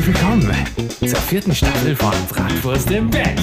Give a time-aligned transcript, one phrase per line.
[0.00, 3.38] herzlich willkommen zur vierten Staffel von Bratwurst im Bett.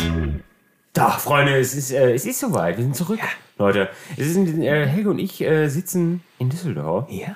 [0.93, 2.77] Doch, Freunde, es ist, äh, es ist soweit.
[2.77, 3.19] Wir sind zurück.
[3.59, 7.11] Leute, es sind, äh, Helge und ich äh, sitzen in Düsseldorf.
[7.11, 7.35] Ja,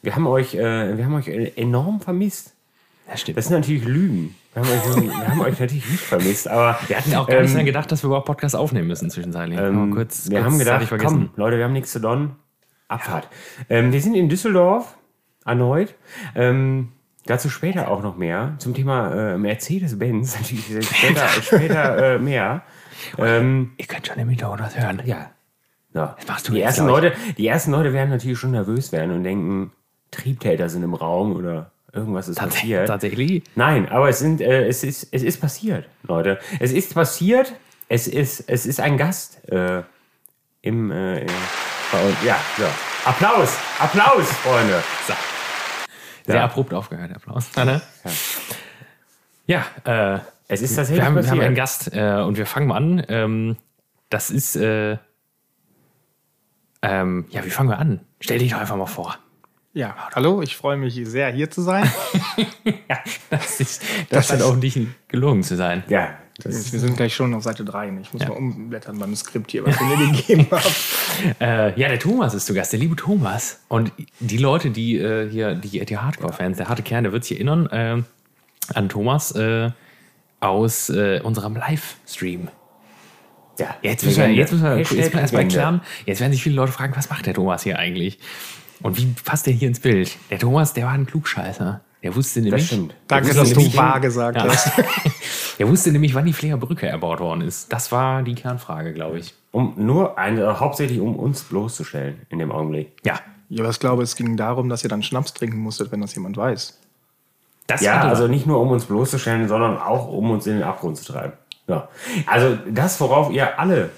[0.00, 2.54] Wir haben euch, äh, wir haben euch äh, enorm vermisst.
[3.06, 3.36] das stimmt.
[3.36, 4.34] Das sind natürlich Lügen.
[4.54, 7.50] Wir haben euch, wir haben euch natürlich nicht vermisst, aber wir hatten auch gar nicht
[7.50, 9.58] ähm, dran gedacht, dass wir überhaupt Podcast aufnehmen müssen zwischenzeitlich.
[9.60, 11.30] ähm, kurz, wir kurz haben gedacht, ich vergessen.
[11.34, 12.36] komm, Leute, wir haben nichts zu donnen.
[12.88, 13.28] Abfahrt.
[13.68, 14.96] Ähm, wir sind in Düsseldorf
[15.44, 15.94] erneut.
[16.34, 16.92] Ähm,
[17.26, 20.36] dazu später auch noch mehr zum Thema äh, Mercedes-Benz.
[20.40, 22.62] Natürlich später, später äh, mehr.
[23.18, 25.02] Ähm, Ihr könnt schon im Hintergrund was hören.
[25.04, 25.30] Ja.
[25.94, 26.16] ja.
[26.26, 26.86] machst du die, ersten.
[26.86, 29.72] Leute, die ersten Leute werden natürlich schon nervös werden und denken,
[30.10, 32.88] Triebtäter sind im Raum oder irgendwas ist Tats passiert.
[32.88, 33.42] tatsächlich.
[33.54, 36.38] Nein, aber es, sind, äh, es, ist, es ist passiert, Leute.
[36.60, 37.54] Es ist passiert.
[37.88, 39.82] Es ist, es ist ein Gast äh,
[40.62, 41.24] im, äh,
[41.92, 42.16] bei uns.
[42.24, 42.68] Ja, ja.
[43.04, 44.82] Applaus, Applaus, Freunde.
[45.06, 45.35] So.
[46.26, 46.44] Sehr Ja.
[46.44, 47.50] abrupt aufgehört, der Applaus.
[47.56, 47.80] Ja,
[49.46, 52.66] ja äh, Es ist tatsächlich wir, haben, wir haben einen Gast äh, und wir fangen
[52.68, 53.04] mal an.
[53.08, 53.56] Ähm,
[54.10, 54.98] das ist, äh,
[56.82, 58.00] ähm, ja, wie fangen wir an?
[58.20, 59.16] Stell dich doch einfach mal vor.
[59.72, 61.90] Ja, hallo, ich freue mich sehr, hier zu sein.
[62.88, 62.98] Ja,
[63.30, 65.84] das, ist, das scheint auch nicht gelogen zu sein.
[65.88, 67.98] ja, das Wir sind gleich schon auf Seite 3.
[68.02, 70.70] Ich muss mal umblättern beim Skript hier, was ihr mir gegeben habt.
[71.40, 73.60] Äh, ja, der Thomas ist zu Gast, der liebe Thomas.
[73.68, 77.36] Und die Leute, die äh, hier, die, die Hardcore-Fans, der harte Kern, der wird sich
[77.38, 78.02] erinnern äh,
[78.74, 79.70] an Thomas äh,
[80.40, 82.48] aus äh, unserem Livestream.
[83.58, 83.76] ja.
[83.82, 85.80] Jetzt müssen wir, jetzt müssen wir, jetzt Hashtag müssen wir erstmal erklären.
[86.04, 88.18] Jetzt werden sich viele Leute fragen, was macht der Thomas hier eigentlich?
[88.82, 90.16] Und wie passt der hier ins Bild?
[90.30, 91.80] Der Thomas, der war ein Klugscheißer.
[92.06, 92.94] Der wusste Das nämlich, stimmt.
[93.08, 94.46] Danke, dass du wahr gesagt Ja.
[94.46, 94.70] hast.
[95.58, 97.72] der wusste nämlich, wann die Fleer Brücke erbaut worden ist.
[97.72, 99.34] Das war die Kernfrage, glaube ich.
[99.50, 102.92] Um nur eine, hauptsächlich um uns bloßzustellen in dem Augenblick.
[103.04, 103.18] Ja,
[103.48, 106.14] Ja, aber ich glaube, es ging darum, dass ihr dann Schnaps trinken musstet, wenn das
[106.14, 106.78] jemand weiß.
[107.66, 110.96] das Ja, also nicht nur um uns bloßzustellen, sondern auch um uns in den Abgrund
[110.96, 111.32] zu treiben.
[111.66, 111.88] Ja.
[112.26, 113.90] Also das, worauf ihr alle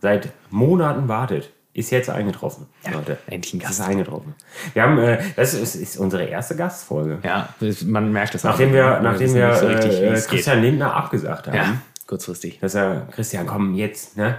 [0.00, 3.18] seit Monaten wartet, ist jetzt eingetroffen, Leute.
[3.26, 3.80] endlich ein Das Gast.
[3.80, 4.34] ist eingetroffen.
[4.72, 7.18] Wir haben, äh, das ist, ist unsere erste Gastfolge.
[7.22, 8.74] Ja, das- man merkt es Nachdem auch.
[8.74, 10.28] wir, Wir nachdem wir so richtig, äh, geht.
[10.28, 11.76] Christian Lindner abgesagt haben, Ja,
[12.06, 12.58] kurzfristig.
[12.60, 14.38] dass er, Christian, komm jetzt, ne?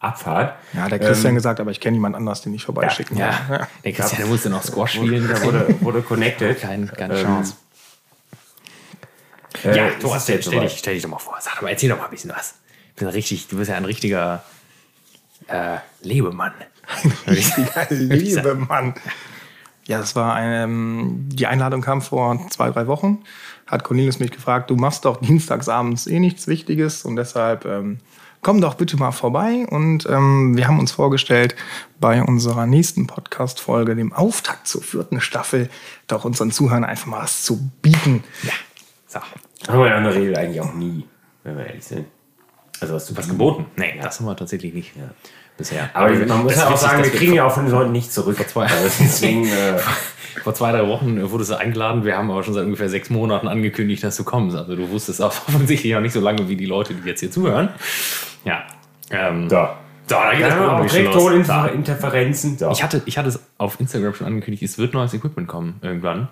[0.00, 0.54] Abfahrt.
[0.74, 3.66] Ja, der Christian gesagt, aber ich kenne jemand anders, den ich vorbeischicken Ja, kann.
[3.84, 5.26] der Christian der musste noch Squash spielen.
[5.26, 6.60] Da wurde, wurde connected.
[6.60, 7.54] Kein, keine Ähm, Chance.
[9.64, 11.36] Äh, Ja, Thomas, stell, jetzt stell, dich, stell dich doch mal vor.
[11.40, 12.56] Sag doch mal, erzähl doch mal ein bisschen was.
[12.96, 14.42] Du bist, richtig, du bist ja ein richtiger
[15.48, 16.52] äh, Lebemann.
[17.26, 18.94] Richtiger Liebe, Mann.
[19.86, 23.22] Ja, das war eine, ähm, die Einladung kam vor zwei, drei Wochen.
[23.66, 27.98] Hat Cornelius mich gefragt, du machst doch dienstagsabends eh nichts Wichtiges und deshalb ähm,
[28.44, 29.66] komm doch bitte mal vorbei.
[29.68, 31.54] Und ähm, wir haben uns vorgestellt,
[32.00, 35.68] bei unserer nächsten Podcast-Folge, dem Auftakt zur vierten Staffel,
[36.06, 38.24] doch unseren Zuhörern einfach mal was zu bieten.
[38.42, 38.52] Ja.
[39.06, 39.20] So.
[39.68, 41.06] Haben wir ja in der Regel eigentlich auch nie,
[41.42, 42.06] wenn wir ehrlich sind.
[42.80, 43.66] Also was, Was geboten?
[43.76, 44.92] Nee, das haben wir tatsächlich nicht.
[45.56, 45.88] Bisher.
[45.94, 48.36] Aber man muss ja auch sagen, wir kriegen ja auch von den Leuten nichts zurück.
[48.48, 49.78] zwei- Also deswegen, äh,
[50.42, 52.04] Vor zwei, drei Wochen wurdest du eingeladen.
[52.04, 54.56] Wir haben aber schon seit ungefähr sechs Monaten angekündigt, dass du kommst.
[54.56, 57.30] Also du wusstest auch offensichtlich auch nicht so lange wie die Leute, die jetzt hier
[57.30, 57.68] zuhören.
[58.44, 58.64] Ja.
[59.10, 59.68] Ähm, so.
[60.06, 61.12] So, da geht wir auch direkt.
[61.14, 62.58] Toninterferenzen.
[62.72, 66.28] Ich hatte, ich hatte es auf Instagram schon angekündigt, es wird neues Equipment kommen irgendwann.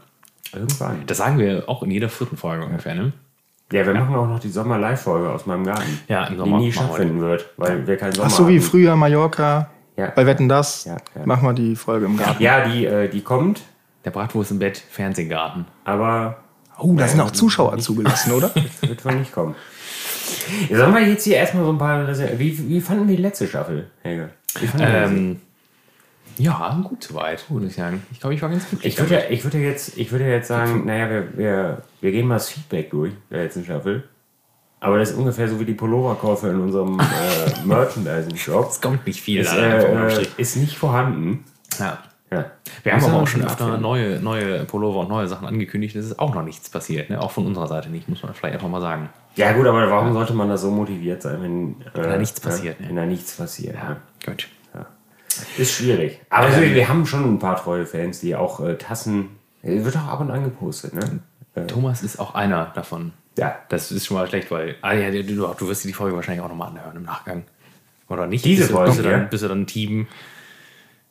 [0.52, 1.02] Irgendwann.
[1.06, 3.12] Das sagen wir auch in jeder vierten Folge ungefähr, ne?
[3.72, 5.98] Ja, wir machen auch noch die Sommer-Live-Folge aus meinem Garten.
[6.08, 8.48] Ja, im Die Sommer nie machen wir stattfinden wird, weil wir keinen Sommer Ach so,
[8.48, 8.62] wie haben.
[8.62, 10.10] früher Mallorca, Ja.
[10.14, 11.26] bei Wetten das, Ja, ja.
[11.26, 12.42] machen wir die Folge im Garten.
[12.42, 13.62] Ja, die, äh, die kommt,
[14.04, 15.64] Der Bratwurst im Bett, Fernsehgarten.
[15.84, 16.36] aber
[16.78, 18.50] Oh, da sind auch Zuschauer zugelassen, oder?
[18.80, 19.54] wird wohl nicht kommen.
[20.68, 23.22] Ja, sollen wir jetzt hier erstmal so ein paar Reser wie, wie fanden wir die
[23.22, 24.30] letzte Staffel, Helge?
[24.60, 25.02] Wie fanden wir?
[25.02, 25.40] Ähm,
[26.38, 28.02] ja, gut soweit, würde ich sagen.
[28.12, 28.92] Ich glaube, ich war ganz glücklich.
[28.92, 32.26] Ich würde, ja, ich würde jetzt, ich würde jetzt sagen, naja, wir, wir, wir gehen
[32.26, 34.04] mal das Feedback durch der letzten Staffel.
[34.80, 38.70] Aber das ist ungefähr so wie die Pulloverkäufe in unserem äh, Merchandising-Shop.
[38.70, 41.44] Es kommt nicht viel Ist, äh, ist nicht vorhanden.
[41.78, 41.98] Ja.
[42.32, 42.46] Ja.
[42.82, 45.94] Wir haben aber auch schon öfter neue, neue Pullover und neue Sachen angekündigt.
[45.94, 47.10] Es ist auch noch nichts passiert.
[47.10, 47.20] Ne?
[47.20, 49.10] Auch von unserer Seite nicht, muss man vielleicht einfach mal sagen.
[49.36, 52.76] Ja gut, aber warum sollte man da so motiviert sein, wenn, äh, da nichts passiert,
[52.78, 52.88] Ja, ne?
[52.88, 53.76] wenn da nichts passiert.
[53.76, 53.96] Ja.
[54.24, 54.48] Gut.
[55.58, 56.20] Ist schwierig.
[56.30, 59.30] Aber wir, wir haben schon ein paar treue Fans, die auch äh, Tassen.
[59.62, 61.20] äh, Wird auch ab und an gepostet, ne?
[61.54, 63.12] Äh, Thomas ist auch einer davon.
[63.36, 63.56] ja.
[63.68, 66.42] Das ist schon mal schlecht, weil ah, ja, du, du, wirst dir die Folge wahrscheinlich
[66.42, 67.44] auch nochmal anhören im Nachgang.
[68.08, 68.44] Oder nicht?
[68.44, 70.06] Diese bist du, Folge, bist du dann, bist du dann Team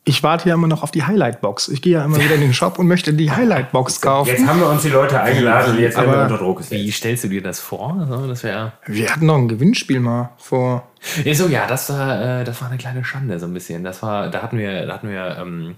[0.03, 1.67] Ich warte ja immer noch auf die Highlight-Box.
[1.67, 4.29] Ich gehe ja immer wieder in den Shop und möchte die Highlight-Box kaufen.
[4.29, 6.71] Jetzt haben wir uns die Leute eingeladen und jetzt werden wir Aber- unter Druck gesetzt.
[6.73, 8.07] Wie stellst du dir das vor?
[8.09, 8.71] So, das wäre.
[8.87, 10.87] Wir hatten noch ein Gewinnspiel mal vor.
[11.23, 13.83] Ja, so, ja, das war, äh, das war eine kleine Schande, so ein bisschen.
[13.83, 15.75] Das war, da hatten wir, da hatten wir ähm,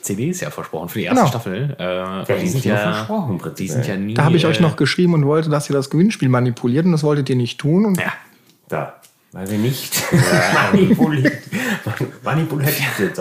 [0.00, 1.28] CDs ja versprochen für die erste Genau.
[1.28, 1.76] Staffel.
[1.80, 4.14] Äh, ja, die sind nur versprochen, Die sind ja nie.
[4.14, 6.92] Da habe ich euch äh, noch geschrieben und wollte, dass ihr das Gewinnspiel manipuliert und
[6.92, 7.84] das wolltet ihr nicht tun.
[7.84, 8.12] Und Ja,
[8.68, 8.94] Da.
[9.32, 9.92] Weil wir nicht
[10.72, 11.32] manipuliert,
[12.22, 13.18] manipulativ sind.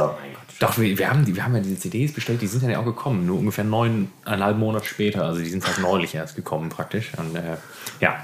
[0.60, 2.80] Doch, wir, wir, haben die, wir haben ja diese CDs bestellt, die sind dann ja
[2.80, 5.26] auch gekommen, nur ungefähr neuneinhalb Monate später.
[5.26, 7.12] Also die sind halt neulich erst gekommen praktisch.
[7.18, 7.58] Und äh,
[8.00, 8.16] ja.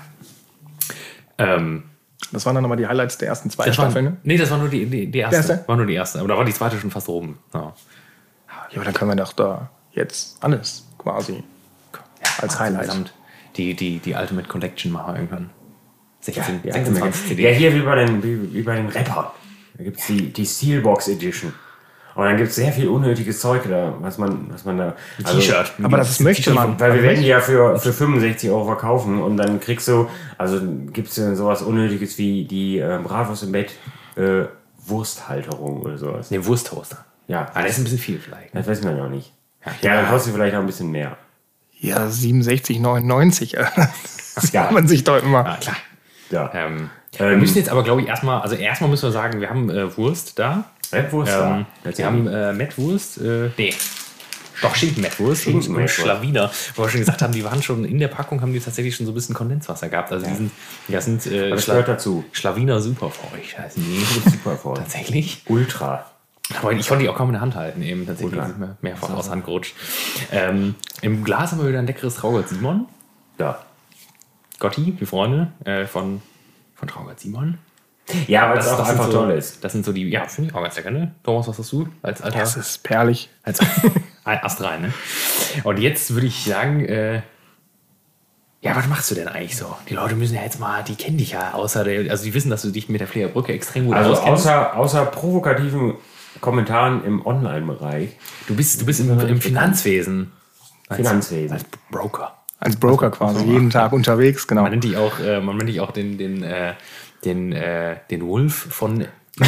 [1.37, 1.83] Ähm,
[2.31, 4.05] das waren dann nochmal die Highlights der ersten zwei das war, Staffeln.
[4.05, 4.17] Ne?
[4.23, 5.35] nee, das war nur die, die, die erste.
[5.37, 5.63] erste?
[5.67, 6.19] War nur die erste.
[6.19, 7.39] Aber da war die zweite schon fast oben.
[7.53, 7.73] Ja.
[8.71, 11.43] Ja, aber dann können wir doch da jetzt alles quasi
[12.39, 12.83] als Highlight.
[12.85, 13.13] Insgesamt
[13.57, 15.49] die, die, die Ultimate Collection machen irgendwann.
[16.21, 17.43] 16, Ja, 26 CD.
[17.43, 19.25] ja, hier wie bei den, wie, wie bei den Rappern.
[19.77, 21.53] Da gibt es die, die Steelbox Edition.
[22.15, 24.95] Und dann gibt es sehr viel unnötiges Zeug da, was man, was man da.
[25.23, 25.73] also- T-Shirt.
[25.81, 26.79] Aber das möchte man.
[26.79, 30.59] Weil wir werden die ja für, für 65 Euro verkaufen und dann kriegst du, also
[30.91, 33.71] gibt es sowas Unnötiges wie die äh, Bravos im Bett
[34.17, 34.43] äh,
[34.85, 36.31] Wursthalterung oder sowas.
[36.31, 37.05] Ne, Wursttoaster.
[37.27, 38.53] Ja, Aber das ist ein bisschen viel vielleicht.
[38.53, 39.31] das weiß man ja noch nicht.
[39.81, 41.17] Ja, dann kostet vielleicht auch ein bisschen mehr.
[41.79, 43.57] Ja, 67,99.
[44.35, 44.63] Das Ja.
[44.65, 45.43] kann man sich doch immer.
[45.45, 45.75] Ja, klar.
[46.29, 46.51] Ja.
[46.53, 49.49] Ähm, wir Ähm, müssen jetzt aber, glaube ich, erstmal, also erstmal müssen wir sagen, wir
[49.49, 50.63] haben äh, Wurst da.
[51.11, 51.97] Wurst Ähm, da.
[51.97, 53.73] wir haben äh, Mettwurst, äh, nee.
[54.61, 55.89] Doch, Schinken-Mettwurst und, und.
[55.89, 56.51] Schlawiner.
[56.75, 59.07] Wo wir schon gesagt haben, die waren schon in der Packung, haben die tatsächlich schon
[59.07, 60.11] so ein bisschen Kondenswasser gehabt.
[60.11, 60.51] Also die sind,
[60.87, 62.23] das sind äh, Das Schla- gehört dazu.
[62.31, 64.29] Schlawiner Superfeucht heißen die.
[64.29, 64.77] Super voll.
[64.77, 65.41] Tatsächlich.
[65.47, 66.05] Ultra.
[66.59, 68.39] Aber ich konnte die auch kaum in der Hand halten, eben tatsächlich.
[68.43, 69.73] Sind mir mehrfach aus der Hand gerutscht.
[70.31, 72.85] Ähm, Im Glas haben wir wieder ein leckeres Traugott Simon.
[73.39, 73.57] Ja.
[74.59, 76.21] Gotti, die Freunde äh, von,
[76.75, 77.57] von Traugott Simon.
[78.27, 79.63] Ja, weil es auch einfach so, toll ist.
[79.63, 81.13] Das sind so die, ja, finde ich auch ganz lecker, ne?
[81.23, 83.29] Thomas, was hast du als alter Das ist perlig.
[83.43, 83.59] als
[84.23, 84.93] Ast rein, ne?
[85.63, 87.21] Und jetzt würde ich sagen, äh,
[88.61, 89.75] ja, was machst du denn eigentlich so?
[89.89, 92.49] Die Leute müssen ja jetzt mal, die kennen dich ja, außer der, also die wissen,
[92.51, 94.45] dass du dich mit der Flederbrücke extrem gut Also auskennst.
[94.45, 95.95] außer, außer provokativen
[96.41, 98.09] Kommentaren im Online-Bereich,
[98.47, 100.31] du bist, du bist im, im Finanzwesen.
[100.87, 101.53] Als, Finanzwesen.
[101.53, 102.35] Als Broker.
[102.59, 104.61] Als Broker quasi, jeden Tag unterwegs, genau.
[104.61, 106.73] Man nennt dich auch, äh, man nennt dich auch den, den, äh,
[107.25, 109.05] den, äh, den Wolf von.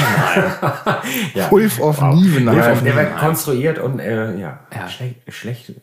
[1.34, 1.52] Ja.
[1.52, 2.56] Wolf of Nievenheim.
[2.56, 4.88] Der, der wird konstruiert und äh, ja, Ja.
[4.88, 5.74] schlecht, schlecht,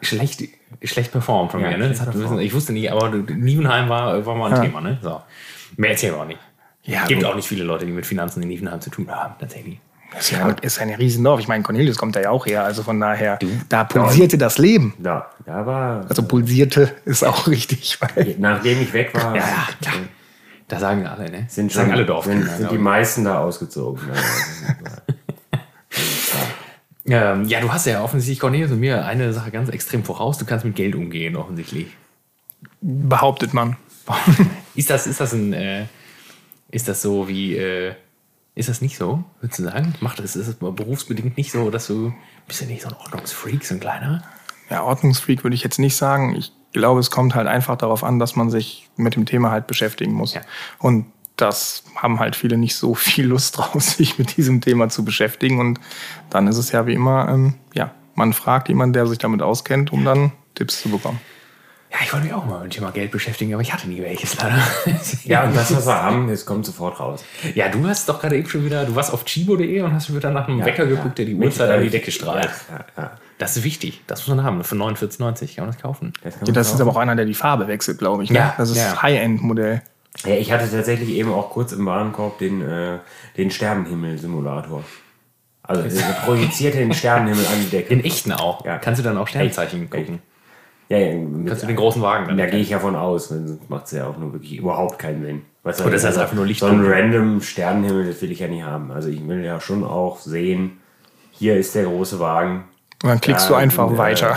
[0.00, 0.42] schlecht,
[0.82, 1.88] schlecht performt von Ja, mir, ne?
[1.88, 2.42] Das schlecht hat, performt.
[2.42, 4.62] ich wusste nicht, aber Nievenheim war, war mal ein Ja.
[4.62, 4.98] Thema, ne?
[5.02, 5.20] So.
[5.76, 6.40] Mehr erzählen wir auch nicht.
[6.84, 7.30] Ja, gibt gut.
[7.30, 9.78] auch nicht viele Leute, die mit Finanzen in Nievenheim zu tun haben, tatsächlich.
[10.12, 11.38] Das ist ja ist ein Riesendorf.
[11.38, 12.64] Ich meine, Cornelius kommt da ja auch her.
[12.64, 13.38] Also von daher,
[13.68, 14.94] da pulsierte das Leben.
[14.98, 17.98] Da, da war, Also pulsierte ist auch richtig.
[18.00, 19.94] Weil nachdem ich weg war, Ja, ja, klar.
[20.70, 21.46] Da sagen alle, ne?
[21.48, 22.46] sind, sagen schon, alle sind, Dorfkinder.
[22.46, 24.00] sind glaub die meisten da ausgezogen.
[27.06, 30.38] ähm, ja, du hast ja offensichtlich, Cornelius und mir, eine Sache ganz extrem voraus.
[30.38, 31.88] Du kannst mit Geld umgehen, offensichtlich.
[32.80, 33.76] behauptet man.
[34.76, 35.86] Ist das, ist das ein, äh,
[36.70, 37.94] ist das so wie, äh,
[38.54, 39.94] ist das nicht so, würdest du sagen?
[40.00, 42.14] Macht das, ist es berufsbedingt nicht so, dass du,
[42.46, 44.22] bist du nicht so ein Ordnungsfreak, so ein kleiner?
[44.70, 46.34] Ja, Ordnungsfreak würde ich jetzt nicht sagen.
[46.36, 49.66] Ich glaube, es kommt halt einfach darauf an, dass man sich mit dem Thema halt
[49.66, 50.34] beschäftigen muss.
[50.34, 50.42] Ja.
[50.78, 51.06] Und
[51.36, 55.58] das haben halt viele nicht so viel Lust drauf, sich mit diesem Thema zu beschäftigen.
[55.58, 55.80] Und
[56.30, 59.92] dann ist es ja wie immer, ähm, ja, man fragt jemanden, der sich damit auskennt,
[59.92, 61.20] um dann Tipps zu bekommen.
[61.92, 64.00] Ja, ich wollte mich auch mal mit dem Thema Geld beschäftigen, aber ich hatte nie
[64.00, 64.62] welches leider.
[65.24, 67.24] Ja, und das, was wir haben, das kommt sofort raus.
[67.54, 70.16] Ja, du hast doch gerade eben schon wieder, du warst auf chibo.de und hast schon
[70.16, 72.48] wieder nach einem Wecker geguckt, der die Uhrzeit an die Decke strahlt.
[72.70, 73.10] Ja, ja.
[73.38, 74.02] Das ist wichtig.
[74.06, 74.62] Das muss man haben.
[74.62, 76.12] Für 49,90 kann man das kaufen.
[76.22, 76.82] Das kann Ja, man das ist kaufen.
[76.82, 78.30] aber auch einer, der die Farbe wechselt, glaube ich.
[78.30, 78.36] Ne?
[78.38, 79.00] Ja, das ist ja.
[79.02, 79.82] High-End-Modell.
[80.24, 82.98] Ja, ich hatte tatsächlich eben auch kurz im Warenkorb den, äh,
[83.36, 84.84] den Sternenhimmel-Simulator.
[85.62, 87.88] Also der projiziert den Sternenhimmel an die Decke.
[87.90, 88.64] Den echten auch.
[88.64, 88.78] Ja.
[88.78, 89.90] Kannst du dann auch Sternzeichen Echt?
[89.90, 90.20] gucken.
[90.90, 93.28] Ja, ja, mit- Kannst du den großen Wagen dann Da gehe ich ja von aus,
[93.28, 95.42] sonst macht es ja auch nur wirklich überhaupt keinen Sinn.
[95.62, 98.40] Weißt du, Oder ist das einfach nur Licht- So ein random Sternenhimmel, das will ich
[98.40, 98.90] ja nicht haben.
[98.90, 100.78] Also ich will ja schon auch sehen,
[101.30, 102.64] hier ist der große Wagen.
[103.02, 104.32] Und dann klickst du einfach weiter.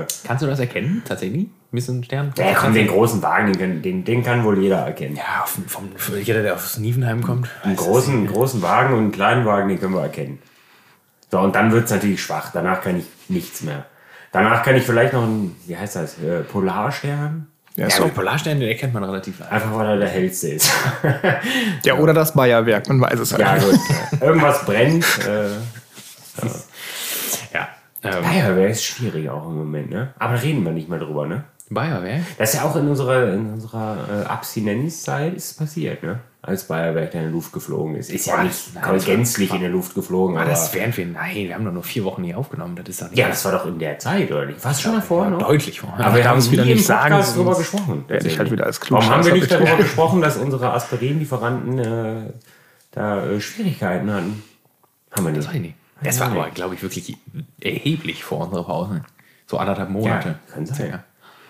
[0.00, 1.44] Äh, Kannst du das erkennen, tatsächlich?
[1.44, 2.32] Ein bisschen Stern?
[2.38, 5.16] ja, komm, den großen Wagen, den, kann- den, den kann wohl jeder erkennen.
[5.16, 7.48] Ja, vom, vom, für jeder, der aus Nievenheim kommt.
[7.62, 10.38] Einen großen, großen Wagen und einen kleinen Wagen, den können wir erkennen.
[11.30, 12.50] So, und dann wird es natürlich schwach.
[12.54, 13.84] Danach kann ich nichts mehr.
[14.32, 17.46] Danach kann ich vielleicht noch einen, wie heißt das, äh, Polarstern?
[17.76, 18.04] Ja, Ja, so.
[18.04, 19.52] den Polarstern, den erkennt man relativ leicht.
[19.52, 20.70] Einfach weil er der hellste ist.
[21.84, 23.40] ja, oder das Bayerwerk, man weiß es halt.
[23.40, 23.64] ja, nicht.
[23.70, 24.22] gut.
[24.22, 25.04] Irgendwas brennt.
[25.28, 25.48] Äh,
[27.52, 27.68] Ja.
[28.04, 30.14] Ähm, Naja, wäre es schwierig auch im Moment, ne?
[30.18, 31.44] Aber reden wir nicht mehr drüber, ne?
[31.70, 32.22] Bayerwerk?
[32.38, 36.20] Das ist ja auch in unserer, in unserer äh, Abstinenzzeit ist passiert, ne?
[36.40, 38.10] Als Bayerwerk in der Luft geflogen ist.
[38.10, 40.50] Ist ja nicht nein, das gänzlich in der Luft geflogen, Aber aber.
[40.52, 41.06] das wären wir.
[41.06, 42.76] Nein, wir haben doch nur vier Wochen hier aufgenommen.
[42.76, 43.18] Das ist doch nicht.
[43.18, 44.60] ja, das war doch in der Zeit, oder nicht?
[44.60, 45.38] Fast schon davor, ja, ne?
[45.38, 46.06] deutlich vorher.
[46.06, 48.04] Aber wir haben es wieder nicht sagen, Podcast drüber gesprochen.
[48.08, 52.32] werde ich halt wieder als Warum haben wir nicht darüber gesprochen, dass unsere Aspirinlieferanten äh,
[52.92, 54.42] da äh, Schwierigkeiten hatten?
[55.10, 55.54] Haben wir Das nicht.
[55.56, 55.74] ich nicht.
[56.02, 57.16] Das war aber, glaube ich, wirklich
[57.60, 59.02] erheblich vor unserer Pause.
[59.46, 60.28] So anderthalb Monate.
[60.28, 60.90] Ja, kann sein.
[60.90, 61.04] Ja.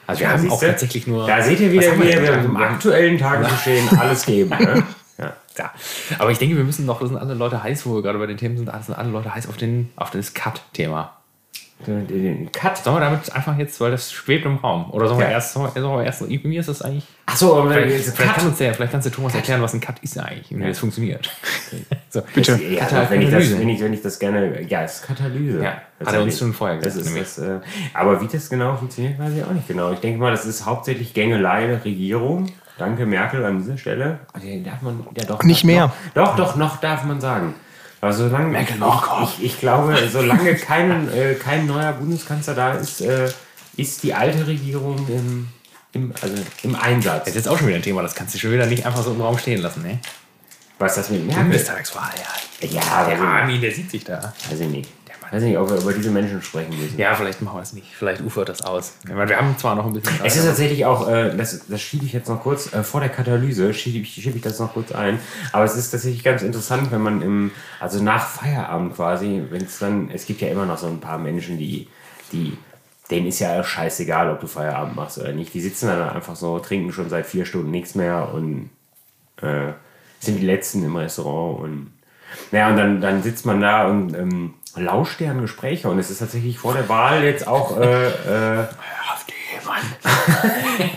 [0.08, 0.66] Also wir Ja, haben auch du?
[0.66, 1.26] tatsächlich nur.
[1.26, 4.50] Da seht ihr wieder, wie wir wir im aktuellen Tagesgeschehen alles geben.
[4.50, 4.82] Ne?
[5.18, 5.32] Ja.
[5.58, 5.72] Ja.
[6.18, 8.26] Aber ich denke, wir müssen noch, das sind alle Leute heiß, wo wir gerade bei
[8.26, 11.12] den Themen sind, sind alle Leute heiß auf, den, auf das Cut-Thema.
[11.86, 12.76] Den, den Cut.
[12.78, 14.90] Sollen wir damit einfach jetzt, weil das schwebt im Raum.
[14.90, 15.32] Oder sollen wir Ja.
[15.34, 17.06] erst, sollen wir, sollen wir erst, ist das eigentlich.
[17.26, 18.44] Achso, aber Vielleicht, vielleicht, kann Cut.
[18.46, 20.78] uns der, vielleicht kannst du Thomas erklären, was ein Cut ist eigentlich und wie das
[20.80, 21.30] funktioniert.
[22.10, 22.22] so.
[22.34, 22.60] Bitte.
[22.64, 23.58] Ja, Kata- wenn, ich das, Katalyse.
[23.60, 24.62] wenn, ich, wenn ich das gerne.
[24.68, 25.62] Ja, es ist Katalyse.
[25.62, 27.60] Ja, Das hat er ist- uns schon vorher das gesagt, ist das, äh,
[27.94, 29.92] Aber wie das genau funktioniert, weiß ich auch nicht genau.
[29.92, 32.46] Ich denke mal, das ist hauptsächlich Gängelei der Regierung.
[32.76, 34.20] Danke, Merkel, an dieser Stelle.
[34.32, 35.42] Also, den darf man ja doch.
[35.42, 35.92] Nicht mehr.
[36.14, 37.54] Noch, doch, doch, noch darf man sagen.
[38.00, 43.00] Aber solange Merkel ich, ich, ich glaube, solange kein, äh, kein neuer Bundeskanzler da ist,
[43.00, 43.28] äh,
[43.76, 45.48] ist die alte Regierung im,
[45.92, 47.24] im, also im Einsatz.
[47.24, 49.02] Das ist jetzt auch schon wieder ein Thema, das kannst du schon wieder nicht einfach
[49.02, 49.98] so im Raum stehen lassen, ne?
[50.78, 51.44] Was das mit Merkel?
[51.44, 52.68] Bundestagswahl, ja.
[52.68, 54.32] Ja, aber Der Armin, der sieht sich da.
[54.48, 54.90] Weiß ich nicht.
[55.30, 56.98] Weiß ich nicht, ob wir über diese Menschen sprechen müssen.
[56.98, 57.94] Ja, vielleicht machen wir es nicht.
[57.94, 58.94] Vielleicht ufert das aus.
[59.06, 62.06] Meine, wir haben zwar noch ein bisschen Es ist tatsächlich auch, äh, das, das schiebe
[62.06, 64.92] ich jetzt noch kurz, äh, vor der Katalyse schiebe ich, schiebe ich das noch kurz
[64.92, 65.18] ein.
[65.52, 69.78] Aber es ist tatsächlich ganz interessant, wenn man im, also nach Feierabend quasi, wenn es
[69.78, 71.88] dann, es gibt ja immer noch so ein paar Menschen, die,
[72.32, 72.56] die,
[73.10, 75.52] denen ist ja scheißegal, ob du Feierabend machst oder nicht.
[75.52, 78.70] Die sitzen dann einfach so, trinken schon seit vier Stunden nichts mehr und
[79.42, 79.72] äh,
[80.20, 81.92] sind die Letzten im Restaurant und
[82.50, 86.18] naja, und dann, dann sitzt man da und ähm, lauscht deren Gespräche und es ist
[86.18, 88.66] tatsächlich vor der Wahl jetzt auch äh, äh,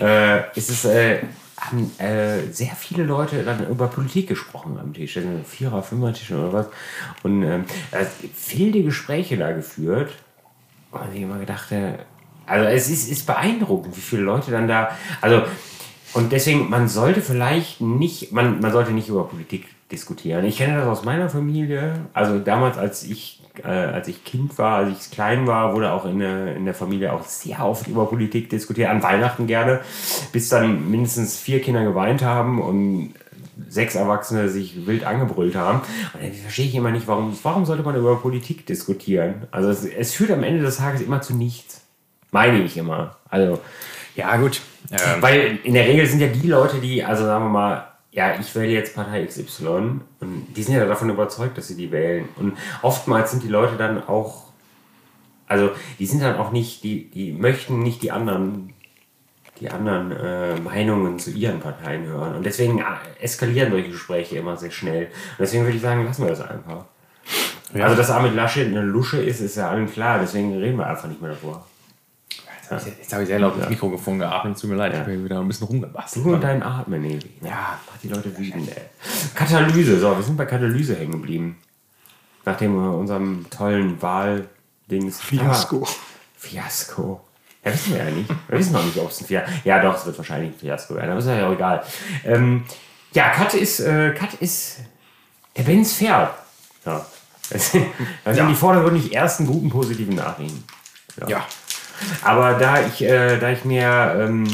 [0.00, 1.20] äh, ist es äh,
[1.58, 6.32] haben äh, sehr viele Leute dann über Politik gesprochen am Tisch, also Vierer, Fünfer Tisch
[6.32, 6.66] oder was.
[7.22, 10.12] Und ähm, äh, viele Gespräche da geführt.
[10.90, 11.98] Und ich immer gedacht, äh,
[12.46, 15.42] also es ist, ist beeindruckend, wie viele Leute dann da, also
[16.14, 20.44] und deswegen, man sollte vielleicht nicht, man, man sollte nicht über Politik diskutieren.
[20.44, 21.94] Ich kenne das aus meiner Familie.
[22.12, 26.04] Also damals, als ich, äh, als ich Kind war, als ich klein war, wurde auch
[26.04, 28.90] in der, in der Familie auch sehr oft über Politik diskutiert.
[28.90, 29.80] An Weihnachten gerne,
[30.32, 33.14] bis dann mindestens vier Kinder geweint haben und
[33.68, 35.80] sechs Erwachsene sich wild angebrüllt haben.
[36.14, 39.46] Und dann verstehe ich immer nicht, warum, warum sollte man über Politik diskutieren?
[39.50, 41.82] Also es, es führt am Ende des Tages immer zu nichts.
[42.30, 43.16] Meine ich immer.
[43.28, 43.60] Also,
[44.16, 44.62] Ja, gut.
[44.90, 48.38] Ähm, weil in der Regel sind ja die Leute, die, also sagen wir mal, ja,
[48.38, 52.28] ich wähle jetzt Partei XY und die sind ja davon überzeugt, dass sie die wählen.
[52.36, 54.44] Und oftmals sind die Leute dann auch,
[55.46, 58.74] also die sind dann auch nicht, die, die möchten nicht die anderen,
[59.60, 62.36] die anderen äh, Meinungen zu ihren Parteien hören.
[62.36, 62.84] Und deswegen äh,
[63.18, 65.06] eskalieren solche Gespräche immer sehr schnell.
[65.06, 66.84] Und deswegen würde ich sagen, lassen wir das einfach.
[67.72, 70.18] Also, dass Armin Laschet eine Lusche ist, ist ja allen klar.
[70.18, 71.64] Deswegen reden wir einfach nicht mehr darüber.
[72.76, 75.04] Jetzt habe ich sehr laut ins Mikrofon geatmet, tut mir leid, ich Ja.
[75.04, 76.24] habe wieder ein bisschen rumgebastelt.
[76.24, 77.30] Du und dein Atmen, Evi.
[77.42, 78.82] Ja, macht die Leute wütend, ey.
[79.34, 81.58] Katalyse, so, wir sind bei Katalyse hängen geblieben.
[82.44, 85.20] Nachdem wir unserem tollen Wahldings.
[85.20, 85.86] Fiasko.
[86.36, 87.20] Fiasko.
[87.64, 88.28] Ja, wissen wir ja nicht.
[88.48, 90.94] Wir wissen noch nicht, ob es ein Fiasko Ja, doch, es wird wahrscheinlich ein Fiasko
[90.96, 91.84] werden, aber ist ja auch egal.
[92.24, 92.64] Ähm,
[93.12, 94.78] ja, Kat ist, äh, Kat ist.
[95.56, 96.34] Der Benz fährt.
[96.84, 97.06] Ja.
[97.50, 100.64] Das sind die vordergründig ersten guten positiven Nachrichten.
[101.28, 101.44] Ja.
[102.22, 104.46] Aber da ich, äh, da ich mir, ähm,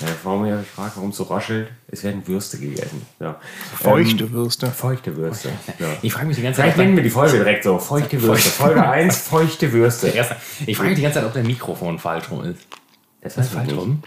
[0.00, 3.04] ja, warum ich frage, warum es so raschelt, es werden Würste gegessen.
[3.20, 3.38] Ja.
[3.80, 4.66] Feuchte Ähm, Würste.
[4.70, 5.50] feuchte Würste.
[5.78, 5.86] Ja.
[6.02, 7.78] Ich frage mich die ganze Vielleicht Zeit, nennen wir die Folge direkt so.
[7.78, 8.48] Feuchte Würste.
[8.50, 10.08] Folge 1, feuchte Würste.
[10.14, 10.34] Erst-
[10.66, 12.60] ich frage mich die ganze Zeit, ob der Mikrofon falsch rum ist.
[13.20, 14.02] Das Ist falsch rum?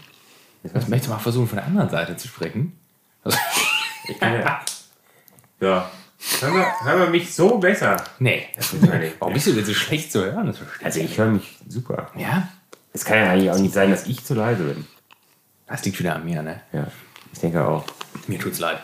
[0.64, 2.76] Ich möchte mal versuchen, von der anderen Seite zu sprechen.
[3.22, 3.38] Also,
[4.08, 4.60] Ich kann ja.
[5.60, 5.90] Ja.
[6.40, 7.96] Hören wir, hören wir mich so besser?
[8.18, 8.46] nee.
[8.80, 9.12] Nein.
[9.18, 10.46] Warum bist du denn so schlecht zu hören?
[10.46, 12.10] Das verstehe Also ich höre mich super.
[12.16, 12.48] Ja?
[12.92, 14.86] Es kann ja eigentlich auch nicht sein, dass ich zu leise bin.
[15.66, 16.60] Das liegt wieder an mir, ne?
[16.72, 16.86] Ja,
[17.32, 17.84] ich denke auch.
[18.26, 18.78] Mir tut's leid.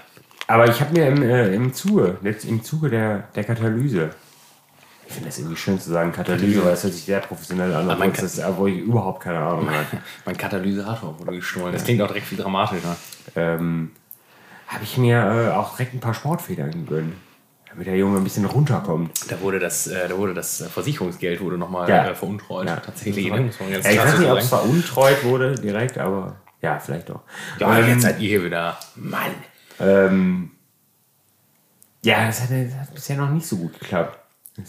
[0.47, 4.11] Aber ich habe mir im, äh, im Zuge, jetzt im Zuge der, der Katalyse,
[5.07, 7.87] ich finde das irgendwie schön zu sagen, Katalyse, weil es hört sich sehr professionell an,
[7.87, 9.87] mein obwohl, Kat- das, obwohl ich überhaupt keine Ahnung habe.
[10.25, 11.73] Mein Katalysator wurde gestohlen.
[11.73, 12.97] Das klingt auch direkt viel dramatischer.
[13.37, 13.93] ähm,
[14.69, 17.15] habe ich mir äh, auch direkt ein paar Sportfedern gegönnt,
[17.71, 19.31] damit der Junge ein bisschen runterkommt.
[19.31, 22.09] Da wurde das, äh, da wurde das Versicherungsgeld wurde nochmal Ja.
[22.11, 22.67] äh, veruntreut.
[22.69, 22.77] Ja.
[22.77, 23.31] Tatsächlich.
[23.31, 23.41] Ne?
[23.43, 26.79] Muss man ganz Ja, ich weiß so nicht, ob es veruntreut wurde direkt, aber ja,
[26.79, 27.21] vielleicht doch.
[27.59, 28.77] Ja, Ähm, jetzt seid ihr hier wieder.
[28.97, 29.31] Mann.
[29.79, 30.51] Ähm,
[32.03, 34.19] ja, das hat, das hat bisher noch nicht so gut geklappt.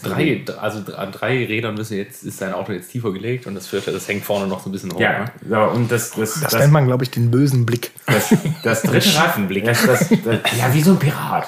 [0.02, 3.54] Drei, also an drei Rädern bist du jetzt, ist dein Auto jetzt tiefer gelegt und
[3.54, 5.00] das vierte, das hängt vorne noch so ein bisschen hoch.
[5.00, 5.30] Ja, Ne?
[5.50, 7.90] so, und das, das, Das, nennt man, glaube ich, den bösen Blick.
[8.06, 8.32] das,
[8.62, 9.64] das dritte Rad, Schiefenblick.
[9.64, 11.46] das, das, das, ja, wie so ein Pirat,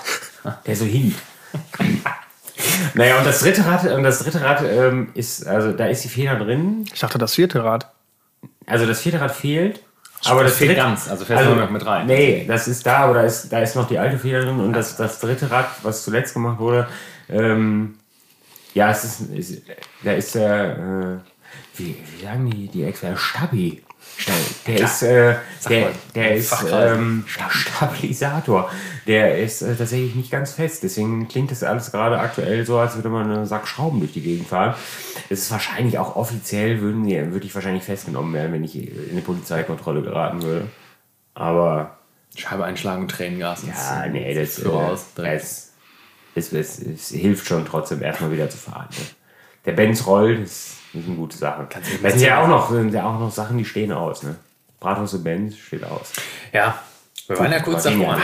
[0.66, 1.16] der so hinkt.
[2.94, 6.08] Naja, und das dritte Rad, und das dritte Rad ähm, ist, also da ist die
[6.08, 6.84] Feder drin.
[6.92, 7.90] Ich dachte, das vierte Rad.
[8.66, 9.80] Also das vierte Rad fehlt.
[10.26, 12.06] Aber das, fehlt dritte- ganz, also fährst du nur noch mit rein.
[12.06, 14.73] Nee, das ist da, aber da ist, da ist noch die alte Feder drin und
[14.73, 16.88] das, das dritte Rad, was zuletzt gemacht wurde,
[17.28, 17.96] ähm,
[18.73, 19.62] ja, es ist, ist
[20.02, 23.82] da ist der, äh, wie, wie sagen die, die Experten, Stabi.
[24.66, 25.35] Der ist, äh,
[25.68, 28.71] der, der ist ähm, Stabilisator.
[29.06, 30.83] Der ist äh, tatsächlich nicht ganz fest.
[30.83, 34.23] Deswegen klingt das alles gerade aktuell so, als würde man einen Sack Schrauben durch die
[34.23, 34.75] Gegend fahren.
[35.28, 39.21] Es ist wahrscheinlich auch offiziell, würden würde ich wahrscheinlich festgenommen werden, wenn ich in eine
[39.21, 40.68] Polizeikontrolle geraten würde.
[41.35, 41.99] Aber
[42.37, 43.64] Scheibe einschlagen und Tränengas.
[43.66, 45.14] ja, nee, das, äh, aus.
[45.16, 45.42] direkt.
[45.42, 45.73] es,
[46.35, 48.88] es, es, es hilft schon trotzdem erstmal wieder zu fahren.
[48.90, 49.24] Ne?
[49.64, 50.50] Der Benz rollt, das
[50.92, 51.66] ist eine gute Sache.
[51.68, 53.92] Kannst du nicht Das sind ja auch noch, sind ja auch noch Sachen, die stehen
[53.92, 54.23] aus.
[54.23, 54.37] Ne?
[54.80, 56.12] Bratwurst und Benz steht aus.
[56.52, 56.78] Ja,
[57.26, 58.16] wir waren ja kurz davor.
[58.16, 58.23] ne?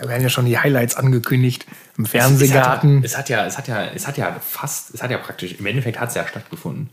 [0.00, 1.66] Da werden ja schon die Highlights angekündigt.
[1.96, 3.04] Im Es Fernsehgarten.
[3.16, 6.00] hat, ja, es hat ja, es hat ja fast, es hat ja praktisch, im Endeffekt
[6.00, 6.90] hat es ja stattgefunden.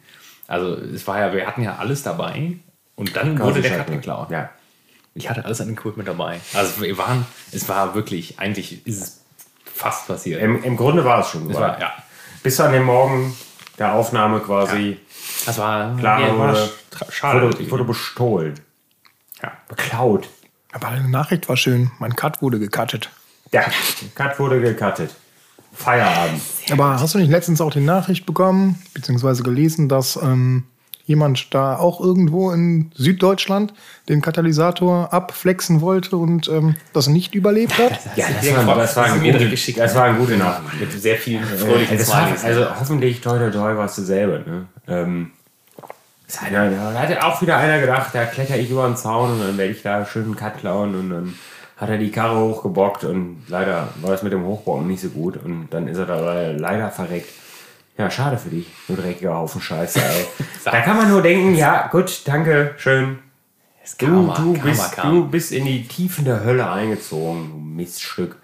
[0.47, 2.53] Also es war ja, wir hatten ja alles dabei
[2.95, 4.29] und dann wurde der Cut geklaut.
[4.29, 4.49] Ja.
[5.15, 6.39] Ich hatte alles an Equipment dabei.
[6.53, 9.21] Also wir waren, es war wirklich, eigentlich ist es
[9.73, 10.41] fast passiert.
[10.41, 11.49] Im, Im Grunde war es schon.
[11.49, 11.93] es war, ja.
[12.43, 13.35] Bis an den Morgen
[13.77, 14.97] der Aufnahme quasi.
[15.45, 16.69] Das war Klar, ja, war wurde-
[17.11, 17.41] schade.
[17.43, 18.59] Wurde, ich wurde bestohlen.
[19.41, 19.51] ja.
[19.67, 20.29] Beklaut.
[20.71, 21.91] Aber eine Nachricht war schön.
[21.99, 23.09] Mein Cut wurde gecuttet.
[23.51, 23.63] Ja,
[24.15, 25.15] Cut wurde gecuttet.
[25.73, 26.41] Feierabend.
[26.71, 30.65] Aber hast du nicht letztens auch die Nachricht bekommen, beziehungsweise gelesen, dass ähm,
[31.09, 33.73] jemand da auch irgendwo in Süddeutschland
[34.07, 37.99] den Katalysator abflexen wollte und ähm, das nicht überlebt hat?
[38.15, 39.79] Ja, das war, mir das war, hast du ein gute, direkt geschickt.
[39.79, 40.79] das war eine gute Nachricht.
[40.79, 44.39] Mit sehr vielen Äh, fröhlichen das war, also hoffentlich toi toi toi warst du selber.
[44.39, 44.65] Ne?
[44.87, 45.31] Ähm,
[46.45, 49.57] einer, da hat auch wieder einer gedacht, da kletter ich über den Zaun und dann
[49.57, 51.33] werde ich da schön einen Cut klauen und dann
[51.77, 55.37] hat er die Karre hochgebockt und leider war das mit dem Hochbocken nicht so gut
[55.43, 57.29] und dann ist er da leider verreckt.
[57.99, 60.25] Ja, schade für dich, du dreckiger Haufen Scheiße, ey.
[60.63, 63.19] da kann man nur denken, ja, gut, danke, schön.
[63.83, 65.11] Das Du, Karma, du, Karma bist, kam.
[65.13, 68.37] du bist in die Tiefen der Hölle eingezogen, du Miststück.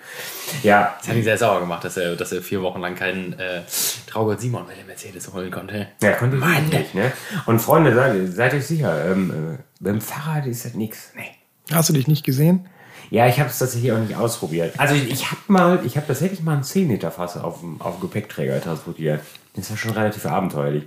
[0.61, 3.31] Ja, Das hat ihn sehr sauer gemacht, dass er, dass er vier Wochen lang keinen
[3.39, 3.61] äh,
[4.07, 5.87] Traugott Simon mit dem Mercedes holen konnte.
[6.01, 7.13] Ja, konnte ich nicht, ne?
[7.45, 11.11] Und Freunde, seid, seid euch sicher, ähm, äh, beim Fahrrad ist das nichts.
[11.15, 11.31] Nee.
[11.73, 12.67] Hast du dich nicht gesehen?
[13.09, 14.73] Ja, ich habe es tatsächlich auch nicht ausprobiert.
[14.79, 17.79] Also ich, ich habe mal, ich habe tatsächlich mal ein 10 Liter Fass auf dem,
[17.79, 19.21] auf dem Gepäckträger transportiert.
[19.55, 20.83] Das war schon relativ abenteuerlich.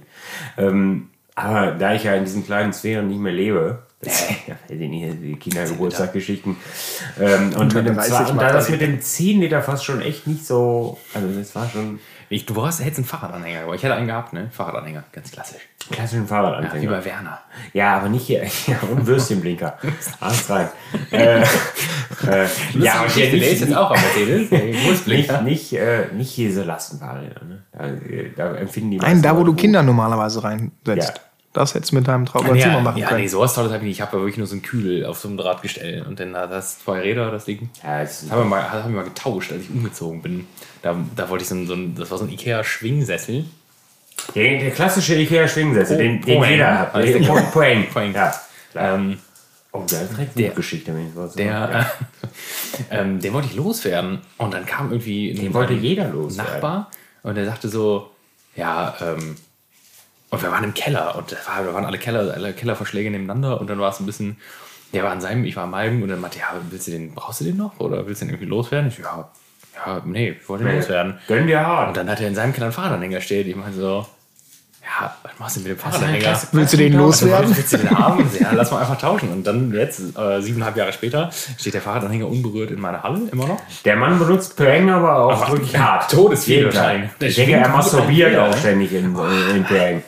[0.57, 4.57] Ähm, aber da ich ja in diesen kleinen Sphären nicht mehr lebe, das, ja,
[5.37, 6.57] Kindergeburtstagsgeschichten.
[7.21, 10.01] Ähm, und, mit dem, 30 zwar, und da das mit dem 10 Liter Fass schon
[10.01, 11.99] echt nicht so, also das war schon
[12.31, 14.49] Ich, du brauchst, hättest einen Fahrradanhänger, aber ich hätte einen gehabt, ne?
[14.51, 15.63] Fahrradanhänger, ganz klassisch.
[15.91, 16.83] klassischen Ja, Fahrradanfänger.
[16.83, 17.41] wie bei Werner.
[17.73, 18.43] Ja, aber nicht hier.
[18.67, 19.79] Ja, und Würstchenblinker.
[20.21, 20.69] Alles rein.
[21.11, 21.45] äh, äh,
[22.75, 24.51] ja, und hier der ist nicht, jetzt auch am Mercedes.
[24.51, 27.45] Der nicht, nicht, äh, nicht hier so Lastenfahrräder.
[27.45, 27.63] Ne?
[27.73, 29.55] Da, äh, da empfinden die Nein, da wo du.
[29.55, 31.09] Kinder normalerweise reinsetzt.
[31.09, 31.15] Ja.
[31.55, 33.23] Das hättest du mit deinem Traubert Ja, Zimmer machen ja, können.
[33.23, 33.97] nee, sowas Tolles habe ich nicht.
[33.97, 36.53] Ich habe ja wirklich nur so einen Kühl auf so einem Drahtgestell und dann hat
[36.53, 37.71] das zwei Räder, das Ding.
[37.83, 40.47] Ja, Das haben wir mal, haben wir mal getauscht, als ich umgezogen bin.
[40.83, 43.45] Da, da wollte ich so ein, so ein, das war so ein Ikea-Schwingsessel.
[44.35, 46.51] der, der klassische Ikea-Schwingensessel, den, den Poeng.
[46.51, 46.95] jeder hat.
[46.95, 47.51] Der Po- Poeng.
[47.53, 47.87] Poeng.
[47.93, 48.15] Poeng.
[48.15, 48.35] Ja.
[48.73, 48.95] klar.
[48.95, 49.19] Ähm,
[49.71, 51.81] Oh, der hat direkt der- Buchgeschichte, wenn ich was der, ja.
[51.81, 51.85] äh,
[52.91, 54.21] ähm, den wollte ich loswerden.
[54.39, 56.53] Und dann kam irgendwie Den wollte jeder loswerden.
[56.55, 56.91] Nachbar
[57.23, 58.11] und der sagte so,
[58.57, 59.37] ja, ähm,
[60.31, 63.69] und wir waren im Keller und war, wir waren alle Keller, alle Kellerverschläge nebeneinander und
[63.71, 64.37] dann war es ein bisschen,
[64.93, 67.15] der war an seinem, ich war an meinem und dann meinte, ja, willst du den,
[67.15, 68.89] brauchst du den noch oder willst du den irgendwie loswerden?
[68.89, 69.29] Ich ja,
[69.87, 71.19] ja, nee, ich wollte den loswerden.
[71.29, 71.89] Gönn dir hart.
[71.89, 73.47] Und dann hat er in seinem Keller einen Fahrradanhänger steht.
[73.47, 74.07] Ich meinte so,
[74.83, 76.25] ja, was machst du mit dem Fahrradanhänger?
[76.25, 77.57] klasse- Willst du den Also, loswerden?
[77.57, 78.31] willst du den haben?
[78.41, 79.29] Ja, lass mal einfach tauschen.
[79.29, 83.47] Und dann jetzt, äh, siebeneinhalb Jahre später, steht der Fahrradanhänger unberührt in meiner Halle, immer
[83.47, 83.61] noch.
[83.85, 86.11] Der Mann benutzt Poeng aber auch Aber wirklich hart.
[87.21, 89.15] Der Ich denke, er masturbiert auch ein, ständig in,
[89.55, 90.03] in Poeng.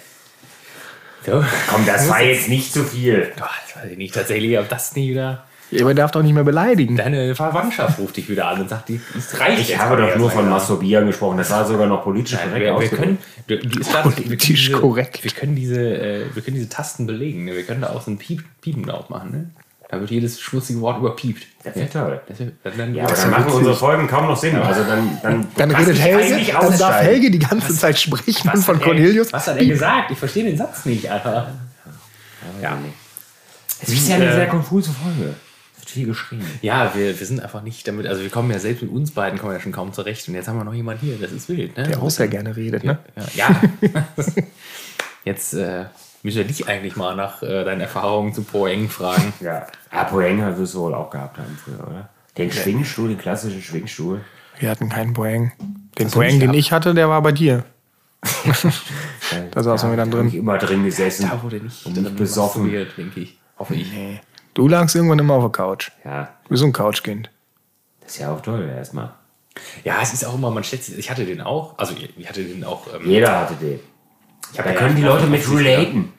[1.31, 1.45] So.
[1.69, 3.33] Komm, das war jetzt nicht zu viel.
[3.37, 5.45] Boah, das weiß ich nicht tatsächlich, ob das nie wieder.
[5.71, 6.97] Ja, aber er darf doch nicht mehr beleidigen.
[6.97, 10.29] Deine Verwandtschaft ruft dich wieder an und sagt, die, es reicht Ich habe doch nur
[10.29, 10.53] von mal.
[10.53, 11.39] Masturbieren gesprochen.
[11.39, 14.67] Das war sogar noch politisch Nein, korrekt wir, wir können, du, ist wir können Politisch
[14.67, 15.23] diese, korrekt.
[15.23, 17.45] Wir können diese, äh, wir können diese Tasten belegen.
[17.45, 17.55] Ne?
[17.55, 19.31] Wir können da auch so ein Piep, Piepen drauf machen.
[19.31, 19.51] Ne?
[19.91, 21.47] Da wird jedes schmutzige Wort überpiept.
[21.65, 22.21] Das wäre toll.
[22.29, 24.55] Das wär, dann, Ja, aber dann machen unsere Folgen kaum noch Sinn.
[24.57, 26.95] Also dann, dann, Dann redet nicht Helge, dann darf.
[27.03, 29.33] Helge die ganze Zeit sprechen Was von er- Cornelius.
[29.33, 30.13] Was hat er gesagt?
[30.13, 31.53] Ich verstehe den Satz nicht, Alter.
[32.63, 32.79] Ja.
[33.83, 35.35] Es ist ja eine Äh, sehr konfuse Folge.
[35.87, 36.45] viel geschrien.
[36.63, 39.41] Ja, wir, wir sind einfach nicht damit, also wir kommen ja selbst mit uns beiden
[39.41, 40.29] kommen ja schon kaum zurecht.
[40.29, 41.89] Und jetzt haben wir noch jemanden hier, das ist wild, ne?
[41.89, 42.99] Der auch sehr gerne redet, ne?
[43.35, 43.49] Ja.
[43.51, 43.61] ja.
[45.25, 45.87] Jetzt äh,
[46.23, 49.33] müssen wir dich eigentlich mal nach äh, deinen Erfahrungen zu Poeng fragen.
[49.41, 49.67] Ja.
[49.91, 52.09] Ah, Poeng wirst du wohl auch gehabt haben früher, oder?
[52.37, 54.21] Den Schwingstuhl, den klassischen Schwingstuhl.
[54.59, 55.53] Wir hatten keinen Boeing.
[55.99, 57.65] Den nicht den ich hatte, der war bei dir.
[59.53, 60.29] Da saßen wir dann drin.
[60.29, 61.29] ich immer drin gesessen.
[61.31, 62.71] Da wurde nicht und nicht besoffen.
[62.97, 63.39] denke ich.
[63.59, 63.91] Hoffe ich.
[63.93, 64.21] Nee.
[64.55, 65.91] Du lagst irgendwann immer auf der Couch.
[66.05, 67.31] Ja, Du bist so ein Couchkind.
[68.01, 69.13] das ist ja auch toll erstmal.
[69.85, 72.65] Ja, es ist auch immer, man sich, ich hatte den auch, also ich hatte den
[72.65, 72.87] auch.
[72.93, 73.81] Ähm, Jeder hatte den.
[74.57, 76.13] Da ja können die Leute mit relaten.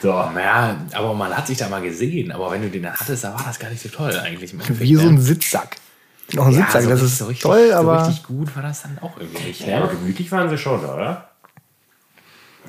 [0.00, 0.10] So.
[0.12, 2.30] Naja, aber man hat sich da mal gesehen.
[2.32, 4.52] Aber wenn du den hattest, da war das gar nicht so toll eigentlich.
[4.80, 5.08] Wie so ne?
[5.10, 5.76] ein Sitzsack.
[6.32, 8.62] Noch ein Ja, Sitzsack, so das ist so richtig, toll, so aber richtig gut war
[8.62, 9.66] das dann auch irgendwie nicht.
[9.66, 9.98] Ja, aber Ne?
[9.98, 11.30] gemütlich waren sie schon, oder?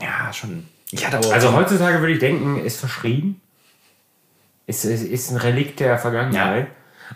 [0.01, 0.65] Ja, schon.
[0.91, 3.41] Ich hatte aber Also heutzutage würde ich denken, ist verschrieben.
[4.67, 6.67] Ist, ist, ist ein Relikt der Vergangenheit.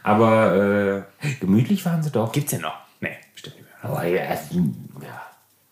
[0.04, 2.32] Aber äh, gemütlich waren sie doch.
[2.32, 2.78] gibt's den noch?
[3.02, 3.92] Nee, bestimmt nicht mehr.
[3.92, 4.40] Aber ja, ja.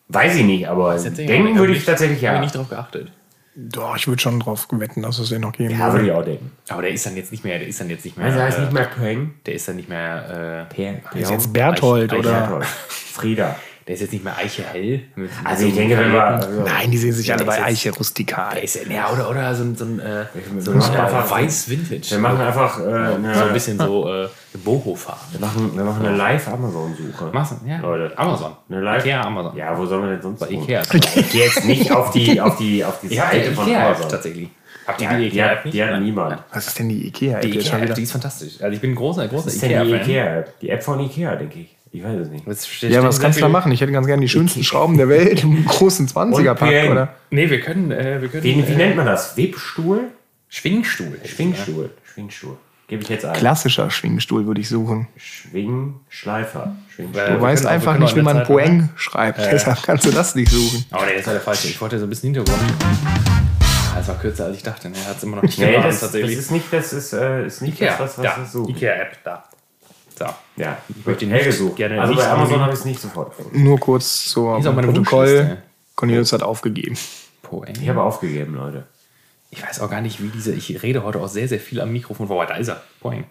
[0.10, 2.36] Weiß ich nicht, aber denken würde ich tatsächlich ja.
[2.36, 3.12] ich nicht drauf geachtet.
[3.56, 5.94] doch, ich würde schon drauf wetten, dass es den noch geben Ja, würde.
[5.94, 6.52] würde ich auch denken.
[6.70, 8.28] Aber der ist dann jetzt nicht mehr, der ist dann jetzt nicht mehr.
[8.28, 9.34] Also heißt äh, nicht mehr Peng.
[9.46, 12.62] Der ist dann nicht mehr, äh, Per, Ist jetzt Berthold Eich- oder?
[12.88, 13.56] Frieda.
[13.88, 15.02] Der ist jetzt nicht mehr Eiche hell.
[15.46, 16.20] Also so ich denke, wenn wir.
[16.20, 16.50] Karetten.
[16.50, 18.54] Also, Nein, die sehen sich alle bei Eiche rustikal.
[18.56, 20.26] Der ist, ja, oder, oder so ein, so ein, äh,
[20.60, 22.12] so wir ein machen äh, einfach- weiß Vintage.
[22.12, 24.28] wir machen einfach äh, eine, so ein bisschen so äh,
[24.64, 25.22] Boho-Farben.
[25.32, 27.30] wir machen, wir machen eine Live-Amazon-Suche.
[27.32, 27.70] Machst du?
[27.70, 27.80] Ja.
[27.80, 28.18] Leute.
[28.18, 28.52] Amazon.
[28.70, 29.56] Eine Live Ikea, Amazon.
[29.56, 30.50] Ja, wo sollen wir denn sonst Bei?
[30.50, 30.82] Ikea.
[30.94, 34.10] Ich gehe jetzt nicht auf die, auf die, auf die Seite von Ikea-App Amazon.
[34.10, 34.50] tatsächlich.
[34.86, 35.74] Habt ihr Die, die Ikea-App nicht?
[35.76, 36.44] die hat niemand.
[36.54, 37.40] Was ist denn die Ikea?
[37.40, 38.62] Die Ikea-App, die ist fantastisch.
[38.62, 40.10] Also ich bin ein großer, großer Was ist denn die Ikea-Fan.
[40.10, 40.60] Ikea-App?
[40.60, 41.77] Die App von Ikea, denke ich.
[41.92, 42.46] Ich weiß es nicht.
[42.92, 43.72] Ja, was kannst du da machen?
[43.72, 46.92] Ich hätte ganz gerne die schönsten Schrauben der Welt im großen 20er-Pack, Peng.
[46.92, 47.16] oder?
[47.30, 49.36] Nee, wir können, äh, wir können Wie, wie äh, nennt man das?
[49.38, 50.10] Webstuhl?
[50.50, 51.18] Schwingstuhl.
[51.26, 51.90] Schwingstuhl.
[52.14, 52.58] Schwingstuhl.
[52.88, 53.34] Gebe ich jetzt ein.
[53.36, 55.08] Klassischer Schwingstuhl würde ich suchen.
[55.18, 56.76] Schwingschleifer.
[56.94, 57.26] Schwingstuhl.
[57.26, 59.40] Du wir weißt auch- einfach nicht, wie man Poeng schreibt.
[59.40, 60.86] Deshalb kannst du das nicht suchen.
[60.92, 61.68] Aber nee, das war der falsche.
[61.68, 62.60] Ich wollte so ein bisschen Hintergrund.
[63.96, 64.90] Das war kürzer, als ich dachte.
[64.94, 67.48] Er hat es immer noch nicht Nee, gemacht, das, das ist nicht, das ist, äh,
[67.48, 67.96] ist nicht Ikea.
[67.98, 68.60] das, was, was da.
[68.70, 69.44] Ikea-App, da.
[70.18, 70.26] So.
[70.56, 71.76] Ja, Ich möchte wird nicht hell gesucht.
[71.76, 73.64] gerne also bei Amazon habe ich es nicht sofort gefunden.
[73.64, 75.58] Nur kurz zur Protokoll.
[75.96, 76.98] Cornelius hat aufgegeben.
[77.44, 77.76] Poeng.
[77.82, 78.86] Ich habe aufgegeben, Leute.
[79.52, 80.54] Ich weiß auch gar nicht, wie diese.
[80.54, 82.46] Ich rede heute auch sehr, sehr viel am Mikrofon vorbei.
[82.46, 82.82] Da ist er.
[83.00, 83.24] Poeng.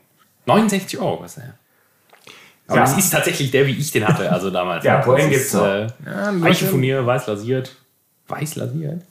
[0.47, 1.55] 69 Euro kostet er.
[2.69, 2.83] Aber Ja.
[2.83, 4.85] das ist tatsächlich der, wie ich den hatte, also damals.
[4.85, 5.65] Ja, Poeng gibt's noch.
[5.65, 7.77] Äh, Ja, Eichenfurnier, weiß lasiert.
[8.29, 9.03] Weiß lasiert?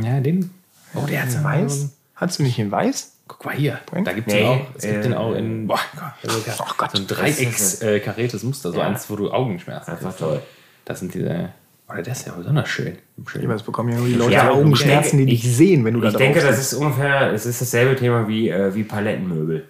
[0.00, 0.50] Ja, den.
[0.94, 1.90] Oh, der hat so Weiß?
[2.14, 3.12] Hattest du nicht in Weiß?
[3.28, 3.80] Guck mal hier.
[3.86, 4.04] Poeng?
[4.04, 4.60] Da gibt es Nee, den auch.
[4.76, 5.66] Es gibt äh, den auch in.
[5.66, 5.80] Boah,
[6.22, 8.00] also, Oh Gott, so ein dreiecks äh,
[8.44, 8.86] Muster, so Ja.
[8.86, 10.18] eins, wo du Augenschmerzen Einfach kriegst.
[10.20, 10.42] toll.
[10.84, 11.50] Das sind diese.
[11.88, 12.98] Oder der ist ja besonders schön.
[13.26, 13.42] schön.
[13.42, 16.00] Ja, das bekommen ja nur die Leute, Ja, Augenschmerzen, die ich dich sehen, wenn du
[16.00, 19.66] da Ich drauf denke, das ist ungefähr, es ist dasselbe Thema wie, äh, wie Palettenmöbel.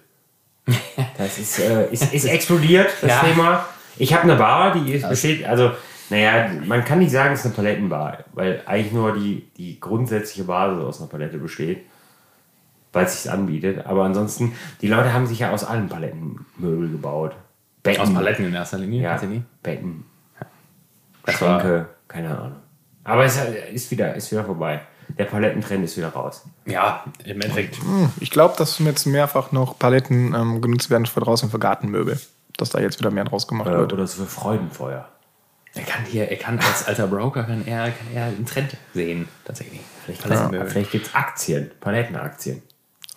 [1.17, 3.19] Das ist, äh, ist, ist explodiert, das Ja.
[3.21, 3.65] Thema.
[3.97, 5.71] Ich habe eine Bar, die ist, besteht, also,
[6.09, 10.43] naja, man kann nicht sagen, es ist eine Palettenbar, weil eigentlich nur die, die grundsätzliche
[10.43, 11.83] Basis aus einer Palette besteht,
[12.97, 13.85] weil es sich anbietet.
[13.85, 17.35] Aber ansonsten, die Leute haben sich ja aus allen Palettenmöbel gebaut.
[17.83, 18.01] Betten.
[18.01, 19.03] Aus Paletten in erster Linie.
[19.03, 19.43] Ja, tatsächlich.
[19.63, 20.03] Betten,
[21.23, 22.57] war, Schränke, keine Ahnung.
[23.03, 23.39] Aber es
[23.71, 24.81] ist wieder, ist wieder vorbei.
[25.17, 26.43] Der Palettentrend ist wieder raus.
[26.65, 27.77] ja, im Endeffekt.
[28.19, 32.19] Ich glaube, dass jetzt mehrfach noch Paletten ähm, genutzt werden für draußen für Gartenmöbel.
[32.57, 33.93] Dass da jetzt wieder mehr draus gemacht Oder, wird.
[33.93, 35.07] oder so für Freudenfeuer.
[35.75, 39.27] Er kann hier, er kann als alter Broker kann er, kann er einen Trend sehen,
[39.45, 39.81] tatsächlich.
[40.03, 40.67] Vielleicht, Palettenmöbel.
[40.67, 42.63] vielleicht gibt es Aktien, Palettenaktien.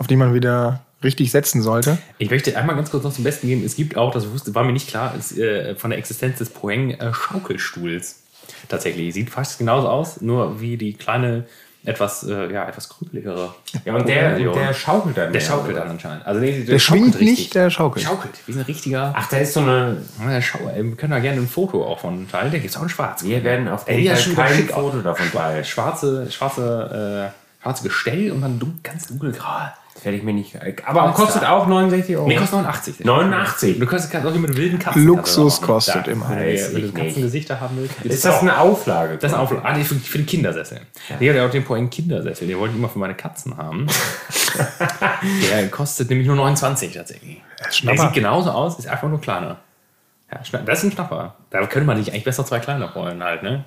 [0.00, 1.98] Auf die man wieder richtig setzen sollte.
[2.16, 3.62] Ich möchte einmal ganz kurz noch zum Besten geben.
[3.64, 6.48] Es gibt auch, das wusste, war mir nicht klar, es, äh, von der Existenz des
[6.48, 8.22] Poeng äh, Schaukelstuhls.
[8.68, 9.12] Tatsächlich.
[9.12, 11.44] Sieht fast genauso aus, nur wie die kleine,
[11.84, 13.54] etwas, äh, ja, etwas krümeligere.
[13.84, 14.54] Ja, und der, Poeng-Version.
[14.54, 15.32] der schaukelt dann.
[15.34, 16.26] Der schaukelt dann anscheinend.
[16.26, 18.06] Also, nee, der, Der schwingt schaukelt nicht, der schaukelt.
[18.06, 19.12] Schaukelt, wie ein richtiger.
[19.14, 19.98] Ach, da ist so eine.
[20.26, 22.50] Ja, Schau, äh, wir können da gerne ein Foto auch von teilen.
[22.50, 23.22] Der gibt es auch in schwarz.
[23.22, 25.62] Wir werden auf jeden ja, Fall kein Foto davon teilen.
[25.64, 29.68] Schwarze, schwarze, äh, schwarze Gestell und dann dun ganz dunkelgrau.
[30.00, 30.56] Das werde ich mir nicht.
[30.86, 32.26] Aber kostet auch 69 Euro.
[32.26, 33.04] Nee, kostet 89.
[33.04, 33.78] 89.
[33.78, 35.04] Du kannst kannst auch hier mit wilden Katzen.
[35.04, 36.30] Luxus kostet immer.
[36.30, 37.06] Wenn du, Weiß wenn du ich nicht.
[37.06, 38.00] Katzengesichter haben willst.
[38.02, 39.18] Ist das eine Auflage?
[39.18, 39.62] Das ist eine Auflage.
[39.62, 40.80] Ah, nee, für, für den Kindersessel.
[41.18, 42.48] Nee, der hat auch den Poeng Kindersessel.
[42.48, 43.88] Den wollte ich immer für meine Katzen haben.
[45.52, 47.42] der kostet nämlich nur 29 tatsächlich.
[47.82, 49.58] Der sieht genauso aus, ist einfach nur kleiner.
[50.32, 51.34] Ja, das ist ein Schnapper.
[51.50, 53.66] Da könnte man sich eigentlich besser zwei kleine holen halt, ne?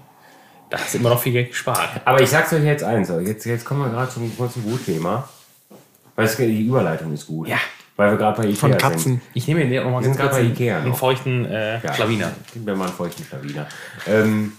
[0.71, 2.01] Da hast du immer noch viel Geld gespart.
[2.05, 3.11] Aber ich sag's euch jetzt eins.
[3.23, 5.29] Jetzt, jetzt kommen wir gerade zum kurzen Gutthema.
[6.15, 7.47] Weil es, die Überleitung ist gut.
[7.47, 7.57] Ja.
[7.95, 8.81] Weil wir gerade bei Ikea Von sind.
[8.81, 9.21] Katzen.
[9.33, 10.97] Ich nehme den nochmal ganz sind kurz gerade bei den, Ikea den noch.
[10.97, 12.31] feuchten äh, Ja, Schlawiner.
[12.53, 13.67] Gib mir mal einen feuchten Schlawiner.
[14.07, 14.53] Ähm,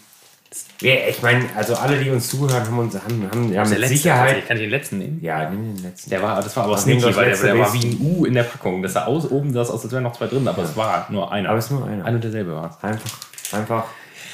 [0.80, 3.96] Ja, ich meine, also alle, die uns zuhören, haben uns haben, haben ja, mit letzte,
[3.96, 4.46] Sicherheit.
[4.46, 5.18] Kann ich den letzten nehmen?
[5.20, 6.10] Ja, nimm den letzten.
[6.10, 8.24] Der war, das war aber sneaky, das weil der, letzte der war wie ein U
[8.24, 8.82] in der Packung.
[8.82, 11.32] Das sah aus oben, das aus, als wären noch zwei drin, aber es war nur
[11.32, 11.48] einer.
[11.48, 12.04] Aber es ist nur einer.
[12.04, 12.84] Ein und derselbe war es.
[12.84, 13.10] Einfach,
[13.52, 13.84] einfach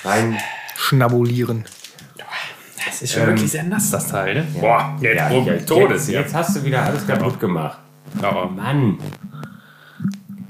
[0.05, 0.37] rein.
[0.77, 1.65] Schnabulieren.
[2.87, 4.47] Das ist schon wirklich sehr nass, das Teil, ne?
[4.61, 7.79] Boah, jetzt, Ja, um, jetzt, Todes jetzt, jetzt hast du wieder alles kaputt gemacht.
[8.23, 8.99] Aber Mann.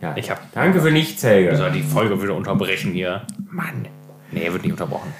[0.01, 1.57] Ja, Ich hab- Danke für nichts, Helge.
[1.57, 3.23] soll die Folge wieder unterbrechen hier.
[3.51, 3.87] Mann.
[4.31, 5.13] Nee, wird nicht unterbrochen.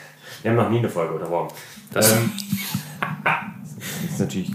[0.43, 1.49] Wir haben noch nie eine Folge unterbrochen.
[1.93, 2.31] Das Ähm,
[3.25, 4.53] das ist natürlich.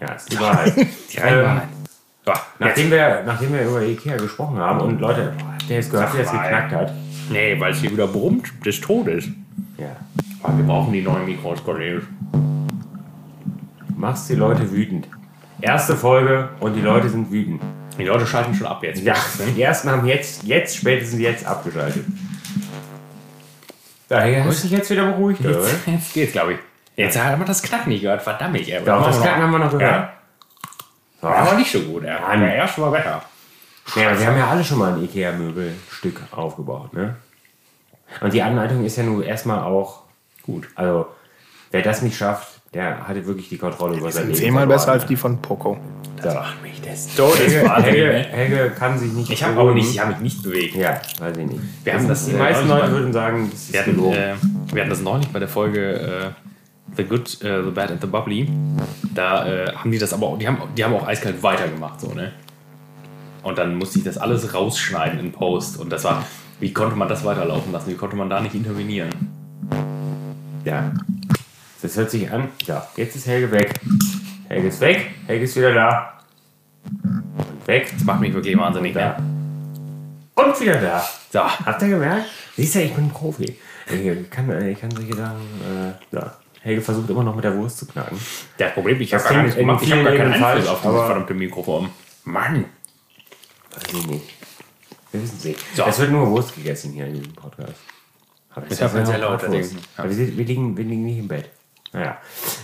[0.00, 0.74] Ja, ist die Wahrheit.
[1.12, 1.68] die reine ähm, Wahrheit.
[2.26, 5.90] Ja, Nachdem wir, nachdem wir über Ikea gesprochen haben und Leute, boah, habt ihr jetzt
[5.90, 6.92] gehört, wie das geknackt hat?
[7.30, 9.26] Nee, weil es hier wieder brummt des Todes.
[9.78, 9.96] Ja.
[10.48, 12.04] Aber wir brauchen die neuen Mikros, Cornelius.
[13.96, 15.06] Machst die Leute wütend.
[15.60, 17.60] Erste Folge und die Leute sind wütend.
[17.98, 19.02] Die Leute schalten schon ab jetzt.
[19.02, 19.14] Ja,
[19.54, 22.06] die ersten haben jetzt, jetzt spätestens jetzt abgeschaltet.
[24.08, 25.60] Daher hast du dich jetzt wieder beruhigt, oder?
[25.60, 26.58] Jetzt, jetzt geht's, glaube ich.
[26.96, 28.22] Jetzt hat man das Knacken nicht gehört.
[28.22, 28.62] Verdammt, ey.
[28.62, 30.08] Ja, das Knacken haben wir noch gehört.
[31.20, 31.28] Ja.
[31.28, 32.34] Aber nicht so gut, ja.
[32.34, 33.22] Der erste war besser.
[33.96, 37.16] Ja, wir haben ja alle schon mal ein Ikea-Möbelstück aufgebaut, ne?
[38.22, 40.07] Und die Anleitung ist ja nun erstmal auch
[40.48, 40.68] gut.
[40.74, 41.06] Also,
[41.70, 44.40] wer das nicht schafft, der hatte wirklich die Kontrolle über sein Sind Leben.
[44.40, 45.78] zehnmal besser als die von Poco.
[46.22, 47.38] Das macht mich des Todes.
[47.38, 48.28] Helge, Helge?
[48.28, 50.74] Helge kann sich nicht Ich habe auch nicht, ich habe mich nicht bewegt.
[50.74, 51.60] Ja, weiß ich nicht.
[51.84, 54.34] Wir haben das, die äh, meisten Leute würden sagen, das ist Wir hatten, äh,
[54.72, 58.06] wir hatten das neulich bei der Folge äh, The Good, äh, The Bad and the
[58.06, 58.50] Bubbly.
[59.14, 62.12] Da äh, haben die das aber auch, die haben, die haben auch eiskalt weitergemacht, so,
[62.12, 62.32] ne?
[63.42, 65.78] Und dann musste ich das alles rausschneiden in Post.
[65.78, 66.24] Und das war,
[66.60, 67.90] wie konnte man das weiterlaufen lassen?
[67.90, 69.10] Wie konnte man da nicht intervenieren?
[70.64, 70.92] Ja.
[71.82, 72.48] Das hört sich an.
[72.66, 73.72] Ja, jetzt ist Helge weg.
[74.48, 75.10] Helge ist weg.
[75.26, 76.20] Helge ist wieder da.
[76.84, 77.88] Und weg.
[77.92, 79.18] Das macht mich wirklich wahnsinnig, Da.
[79.18, 79.24] ne?
[80.34, 81.04] Und wieder da.
[81.32, 82.26] So, Habt ihr gemerkt?
[82.56, 83.56] Siehst du, ich bin ein Profi.
[83.90, 85.36] Ich kann, äh, ich kann solche Sachen.
[86.12, 86.34] Äh, ja.
[86.60, 88.18] Helge versucht immer noch mit der Wurst zu knacken.
[88.58, 89.82] das Problem, ich habe gar nichts gemacht.
[89.82, 91.88] Ich habe gar keinen Einfluss auf dieses verdammte Mikrofon.
[92.24, 92.64] Mann.
[93.74, 94.24] Weiß ich nicht.
[95.12, 95.56] Wir wissen sie.
[95.74, 95.84] So.
[95.84, 97.74] Es wird nur Wurst gegessen hier in diesem Podcast.
[98.56, 99.44] Ja ja sehr laut.
[99.44, 101.50] Aber wir, wir, liegen, wir liegen nicht im Bett.
[101.92, 102.18] Naja.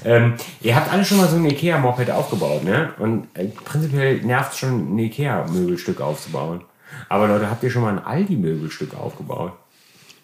[0.05, 2.93] Ähm, ihr habt alle schon mal so ein Ikea-Moped aufgebaut, ne?
[2.99, 6.63] Und äh, prinzipiell nervt es schon, ein Ikea-Möbelstück aufzubauen.
[7.09, 9.53] Aber Leute, habt ihr schon mal ein Aldi-Möbelstück aufgebaut?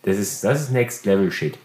[0.02, 1.58] Das ist, das ist Next Level Shit.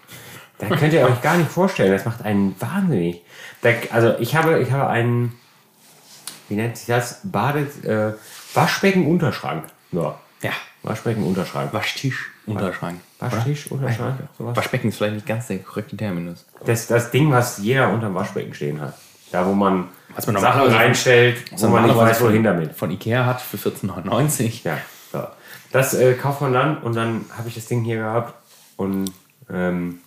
[0.57, 1.91] Da könnt ihr euch gar nicht vorstellen.
[1.91, 3.21] Das macht einen wahnsinnig.
[3.61, 5.33] Da, also ich habe, ich habe einen,
[6.47, 7.19] wie nennt sich das?
[7.23, 8.13] Badet, äh,
[8.53, 9.65] Waschbecken-Unterschrank.
[9.91, 10.15] So.
[10.41, 10.51] Ja.
[10.83, 11.73] Waschbecken-Unterschrank.
[13.31, 13.39] Waschtisch.
[13.39, 14.55] Waschtisch, Unterschrank, sowas.
[14.55, 16.45] Waschbecken ist vielleicht nicht ganz der korrekte Terminus.
[16.65, 18.95] Das, das Ding, was jeder unter dem Waschbecken stehen hat.
[19.31, 22.73] Da, wo man, Was man Sachen reinstellt, wo man nicht weiß, wohin damit.
[22.73, 24.61] Von Ikea hat für 14,99.
[24.63, 24.77] Ja,
[25.11, 25.23] so.
[25.71, 28.33] Das äh, kauft man dann und dann habe ich das Ding hier gehabt
[28.77, 29.11] und
[29.51, 29.99] ähm,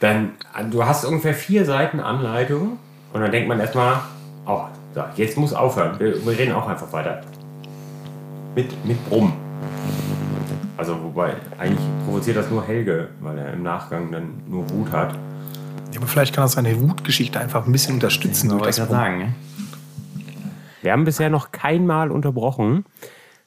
[0.00, 0.34] dann,
[0.70, 2.78] du hast ungefähr vier Seiten Anleitung
[3.12, 4.00] und dann denkt man erstmal,
[4.46, 5.98] oh, so, jetzt muss aufhören.
[5.98, 7.22] Wir, wir reden auch einfach weiter.
[8.54, 9.32] Mit, mit Brumm.
[10.76, 15.14] Also, wobei, eigentlich provoziert das nur Helge, weil er im Nachgang dann nur Wut hat.
[15.92, 18.50] Ja, aber vielleicht kann das seine Wutgeschichte einfach ein bisschen unterstützen.
[18.56, 19.34] ich das gerade sagen?
[20.82, 22.84] Wir haben bisher noch kein Mal unterbrochen,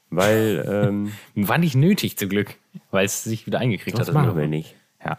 [0.09, 1.11] weil ähm,
[1.47, 2.55] War nicht nötig zum Glück,
[2.91, 4.15] weil es sich wieder eingekriegt das hat.
[4.15, 4.75] machen wir nicht.
[5.03, 5.17] Ja.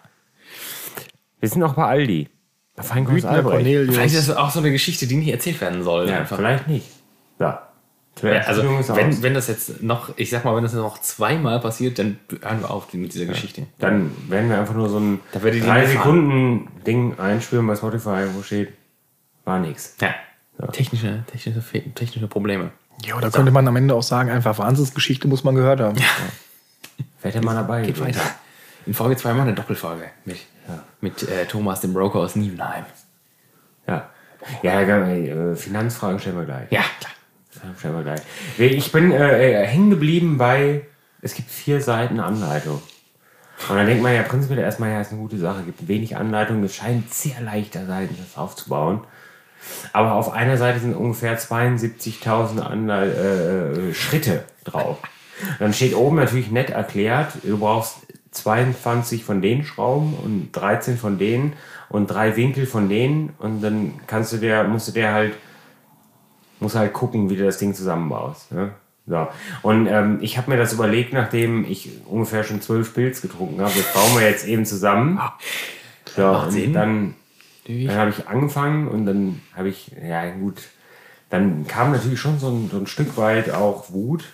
[1.41, 2.29] Wir sind auch bei Aldi.
[2.75, 3.45] Bei Wütender Albrecht.
[3.45, 3.95] Cornelius.
[3.95, 6.09] Vielleicht ist das auch so eine Geschichte, die nicht erzählt werden soll.
[6.09, 6.37] Ja, einfach.
[6.37, 6.87] vielleicht nicht.
[7.39, 7.68] Ja.
[8.23, 8.63] Ja, also,
[8.97, 12.19] wenn, wenn das jetzt noch, ich sag mal, wenn das jetzt noch zweimal passiert, dann
[12.43, 13.67] hören wir auf mit dieser Geschichte.
[13.79, 17.67] Dann werden wir einfach nur so ein Da werdet ihr 3 nicht Sekunden Ding einspielen
[17.67, 18.73] bei Spotify, wo steht,
[19.45, 19.95] war nix.
[20.01, 20.15] Ja.
[20.73, 22.71] Technische, technische, Fe- technische Probleme.
[23.05, 25.97] Ja, oder könnte man am Ende auch sagen, einfach Wahnsinnsgeschichte muss man gehört haben.
[27.23, 28.21] Hätte mal dabei Geht weiter.
[28.87, 30.39] In Folge 2 machen wir eine Doppelfolge mit,
[31.01, 32.85] mit äh, Thomas, dem Broker aus Nievenheim.
[33.87, 34.09] Ja.
[34.63, 36.71] Ja, äh, Finanzfragen stellen wir gleich.
[36.71, 37.13] Ja, klar.
[37.81, 38.21] Wir gleich.
[38.59, 40.83] Ich bin äh, äh, hängen geblieben bei,
[41.23, 42.83] es gibt vier Seiten Anleitung.
[43.69, 46.63] Und dann denkt man ja prinzipiell erstmal, ja, ist eine gute Sache, gibt wenig Anleitung,
[46.63, 49.01] es scheint sehr leichter sein, das aufzubauen.
[49.93, 54.99] Aber auf einer Seite sind ungefähr 72.000 Anlei äh, Schritte drauf.
[55.59, 57.99] Dann steht oben natürlich nett erklärt, du brauchst
[58.31, 61.55] 22 von den Schrauben und 13 von denen
[61.89, 65.35] und drei Winkel von denen und dann kannst du dir, musst du dir halt
[66.61, 68.53] muss halt gucken, wie du das Ding zusammenbaust.
[68.53, 68.73] Ne?
[69.07, 69.27] So.
[69.63, 73.73] Und ähm, ich habe mir das überlegt, nachdem ich ungefähr schon zwölf Pilz getrunken habe.
[73.75, 75.21] Das bauen wir jetzt eben zusammen.
[76.15, 76.73] So, Macht und Sinn.
[76.73, 77.15] dann,
[77.67, 80.63] dann habe ich angefangen und dann habe ich, ja gut,
[81.31, 84.25] dann kam natürlich schon so ein, so ein Stück weit auch Wut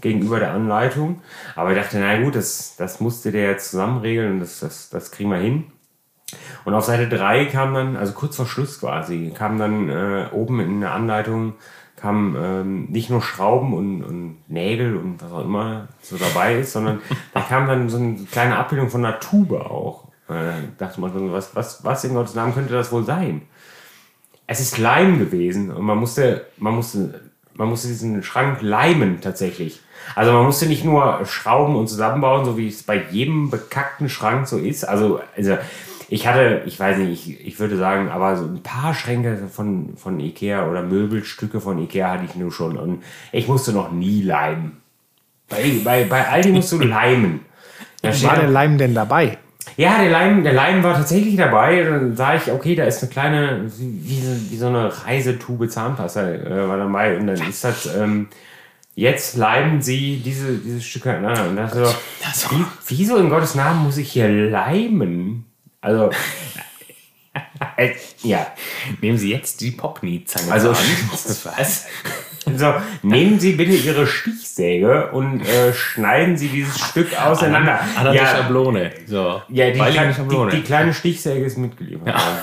[0.00, 1.22] gegenüber der Anleitung.
[1.54, 5.10] Aber ich dachte, na gut, das, das musste der jetzt zusammenregeln und das, das, das
[5.10, 5.66] kriegen wir hin.
[6.64, 10.60] Und auf Seite 3 kam dann, also kurz vor Schluss quasi, kam dann äh, oben
[10.60, 11.54] in der Anleitung
[12.00, 16.72] kam ähm, nicht nur Schrauben und, und Nägel und was auch immer so dabei ist,
[16.72, 17.00] sondern
[17.34, 20.08] da kam dann so eine kleine Abbildung von einer Tube auch.
[20.28, 23.42] Äh, dachte man, was, was, was in Gottes Namen könnte das wohl sein?
[24.46, 27.20] Es ist Leim gewesen und man musste, man musste,
[27.54, 29.80] man musste diesen Schrank leimen tatsächlich.
[30.16, 34.48] Also man musste nicht nur schrauben und zusammenbauen, so wie es bei jedem bekackten Schrank
[34.48, 34.84] so ist.
[34.84, 35.58] Also, also
[36.10, 39.96] ich hatte, ich weiß nicht, ich, ich würde sagen, aber so ein paar Schränke von,
[39.96, 42.76] von Ikea oder Möbelstücke von Ikea hatte ich nur schon.
[42.76, 44.78] Und ich musste noch nie leimen.
[45.48, 47.40] Bei, bei, bei Aldi musst du leimen.
[48.02, 49.38] Da War der Leim denn dabei?
[49.76, 51.82] ja, der Leim, der Leim war tatsächlich dabei.
[51.84, 55.68] Dann sah ich, okay, da ist eine kleine, wie, wie, so- wie so eine Reisetube
[55.68, 57.16] Zahnpasta äh, war dabei.
[57.18, 58.28] Und dann ist das, ähm,
[58.94, 61.48] jetzt leimen sie diese, diese Stücke aneinander.
[61.50, 61.84] Und dachte
[62.32, 65.44] so, wie, wieso in Gottes Namen muss ich hier leimen?
[65.80, 66.10] Also,
[67.76, 67.90] äh,
[68.22, 68.46] ja.
[69.00, 70.86] Nehmen Sie jetzt die Pockney-Zange Also- Hand.
[71.44, 71.86] Was?
[72.56, 77.80] So, nehmen Sie bitte Ihre Stichsäge und äh, schneiden Sie dieses Stück auseinander.
[77.96, 78.92] An der Schablone.
[79.06, 79.42] So.
[79.48, 79.78] ja die,
[80.14, 80.50] Schablone.
[80.50, 82.06] die, die kleine Stichsäge ist mitgeliefert.
[82.08, 82.38] worden.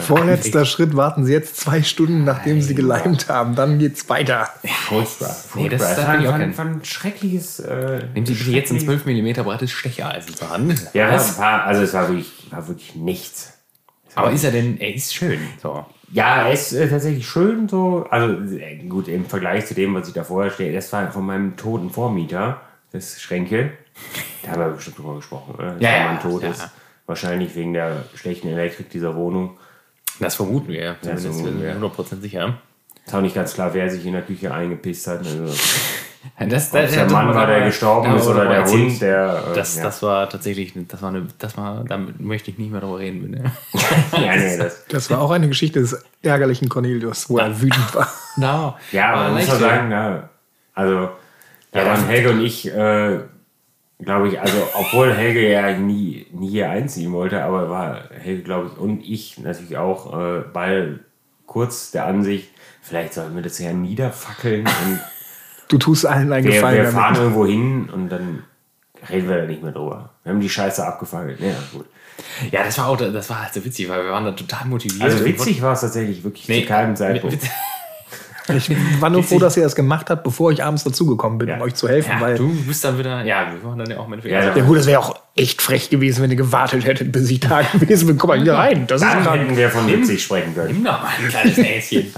[0.00, 3.54] Vorletzter Schritt, warten Sie jetzt zwei Stunden, nachdem Sie geleimt haben.
[3.54, 4.48] Dann geht's weiter.
[4.88, 5.34] Furchtbar.
[5.54, 6.56] Nee, das- das kennen.
[6.58, 7.60] war ein schreckliches.
[7.60, 10.90] Äh, Nehmen Sie bitte jetzt ein schreckliches- 12 mm breites Stecheisen zur Hand.
[10.94, 13.52] Ja, es war, also es war wirklich, war wirklich nichts.
[14.14, 15.38] Aber ist er denn, er ist schön.
[15.62, 15.84] So.
[16.12, 18.06] Ja, er ist äh, tatsächlich schön so.
[18.10, 21.24] Also äh, gut, im Vergleich zu dem, was ich da vorher stehe, das war von
[21.24, 22.60] meinem toten Vormieter,
[22.92, 23.72] das Schränke.
[24.42, 25.72] Da haben wir bestimmt drüber gesprochen, oder?
[25.74, 26.50] Dass Ja, ja, tot ja.
[26.50, 26.68] ist.
[27.06, 29.56] Wahrscheinlich wegen der schlechten Elektrik dieser Wohnung.
[30.22, 30.96] Das vermuten wir, ja.
[31.02, 31.72] Das vermuten wir.
[31.72, 32.54] sind wir 100% sicher.
[33.04, 35.18] Ist auch nicht ganz klar, wer sich in der Küche eingepisst hat.
[35.18, 35.52] Also,
[36.38, 39.44] Das, es der Mann war, der gestorben ist, oder der Hund, der.
[39.50, 39.82] Äh, Das, ja.
[39.82, 43.30] das war tatsächlich, das war eine, das war, damit möchte ich nicht mehr drüber reden.
[43.30, 43.52] Ne?
[44.12, 48.08] ja, nee, das, Das war auch eine Geschichte des ärgerlichen Cornelius, wo er wütend war.
[48.36, 48.76] No.
[48.92, 50.28] Ja, aber man muss auch sagen, ja,
[50.74, 51.10] also
[51.72, 53.18] da waren Helge und ich, äh,
[54.02, 58.70] glaube ich, also obwohl Helge ja nie, nie hier einziehen wollte, aber war Helge, glaube
[58.72, 60.88] ich, und ich natürlich auch äh, bei
[61.46, 62.48] kurz der Ansicht,
[62.80, 65.00] vielleicht sollten wir das ja niederfackeln und
[65.68, 67.20] Du tust allen einen wir, Gefallen wir fahren damit.
[67.20, 68.44] irgendwo hin und dann
[69.08, 70.10] reden wir da nicht mehr drüber.
[70.22, 71.40] Wir haben die Scheiße abgefackelt.
[71.40, 71.86] Ja, gut.
[72.50, 75.02] Ja, das war auch, das war halt so witzig, weil wir waren da total motiviert.
[75.02, 77.38] Also witzig war es tatsächlich wirklich Nee, zu keinem Zeitpunkt.
[78.48, 81.56] Ich war nur froh, dass er es gemacht hat, bevor ich abends dazugekommen bin, Ja.
[81.56, 82.12] um euch zu helfen.
[82.12, 84.64] Ja, weil, du bist dann wieder, ja, wir waren dann ja auch mit Ja, ja
[84.64, 88.06] gut, das wäre auch echt frech gewesen, wenn ihr gewartet hättet, bis ich da gewesen
[88.06, 88.18] bin.
[88.18, 88.86] Guck mal hier rein.
[88.86, 90.74] Das ist Dann dann, hätten wir von witzig sprechen können.
[90.74, 92.12] Nimm doch mal ein kleines Näschen.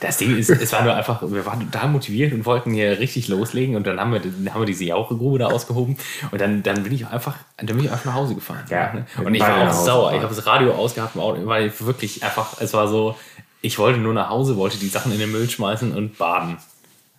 [0.00, 3.28] Das Ding ist, es war nur einfach, wir waren total motiviert und wollten hier richtig
[3.28, 5.96] loslegen und dann haben wir, dann haben wir diese Jauchegrube da ausgehoben
[6.30, 8.60] und dann, dann bin ich einfach, dann bin ich einfach nach Hause gefahren.
[8.70, 10.12] Ja, Und ich war auch sauer.
[10.14, 13.14] Ich habe das Radio ausgehabt im Auto, weil ich wirklich einfach, es war so,
[13.64, 16.58] ich wollte nur nach Hause, wollte die Sachen in den Müll schmeißen und baden.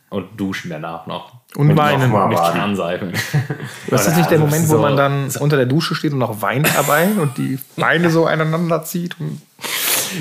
[0.10, 1.34] Und duschen danach noch.
[1.56, 2.04] Und weinen.
[2.04, 2.60] nochmal Mit baden.
[2.60, 3.12] Kernseife.
[3.90, 6.42] das ist nicht der Also, Moment, wo man dann unter der Dusche steht und noch
[6.42, 9.20] weint dabei und die Beine so aneinander zieht.
[9.20, 9.42] Und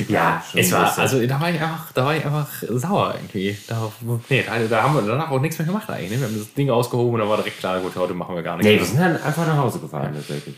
[0.09, 3.57] Ja, schon es war, also da war ich einfach, da war ich einfach sauer irgendwie.
[3.69, 3.93] Da,
[4.31, 6.13] nee, da, haben wir danach auch nichts mehr gemacht eigentlich.
[6.13, 6.21] Ne?
[6.21, 8.57] Wir haben das Ding ausgehoben und dann war direkt klar, gut, heute machen wir gar
[8.57, 10.57] nichts Nee, wir sind dann einfach nach Hause gefahren, tatsächlich.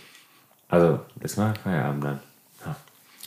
[0.69, 2.21] Also, das war Feierabend dann.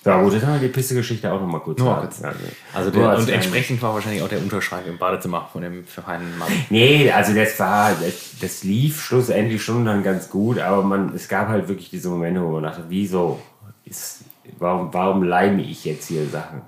[0.06, 0.22] Ja.
[0.22, 1.80] Gut, jetzt haben wir die Piste-Geschichte auch noch mal kurz.
[1.80, 2.24] Nur kurz.
[2.24, 2.40] Also,
[2.74, 6.48] Also der, und entsprechend war wahrscheinlich auch der Unterschrank im Badezimmer von dem feinen Mann.
[6.70, 11.28] Nee, also das war, das, das lief schlussendlich schon dann ganz gut, aber man, es
[11.28, 13.40] gab halt wirklich diese Momente, wo man dachte, wieso
[13.84, 14.22] ist,
[14.58, 16.62] warum, warum leime ich jetzt hier Sachen?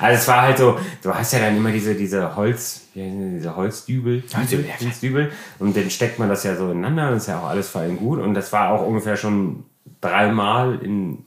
[0.00, 4.24] Also es war halt so, du hast ja dann immer diese, diese Holz, diese Holzdübel,
[4.34, 4.66] Holzdübel.
[4.80, 7.96] Holzdübel, und dann steckt man das ja so ineinander und ist ja auch alles fein
[7.96, 9.64] gut und das war auch ungefähr schon
[10.00, 11.24] dreimal in,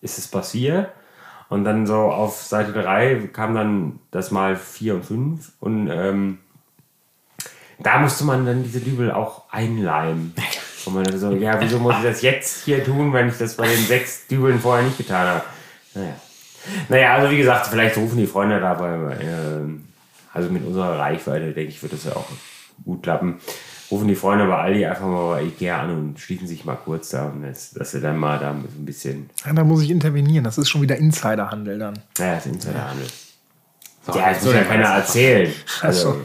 [0.00, 0.90] ist es passiert.
[1.48, 6.38] Und dann so auf Seite 3 kam dann das mal 4 und 5 und ähm,
[7.82, 10.34] da musste man dann diese Dübel auch einleimen.
[10.86, 13.68] Und man so, ja, wieso muss ich das jetzt hier tun, wenn ich das bei
[13.68, 15.42] den sechs Dübeln vorher nicht getan habe?
[15.94, 16.14] Naja.
[16.88, 19.88] Naja, also wie gesagt, vielleicht rufen die Freunde dabei, ähm,
[20.32, 22.26] also mit unserer Reichweite, denke ich, wird das ja auch
[22.84, 23.40] gut klappen.
[23.90, 27.10] Rufen die Freunde bei Aldi einfach mal bei Ikea an und schließen sich mal kurz
[27.10, 29.90] da, und das, dass sie dann mal da so ein bisschen, ja, da muss ich
[29.90, 30.44] intervenieren.
[30.44, 31.98] Das ist schon wieder Insiderhandel dann.
[32.18, 33.06] naja, das Insiderhandel.
[34.06, 35.52] So, Ja, das so, muss ja dann keiner erzählen.
[35.82, 36.20] Also, so.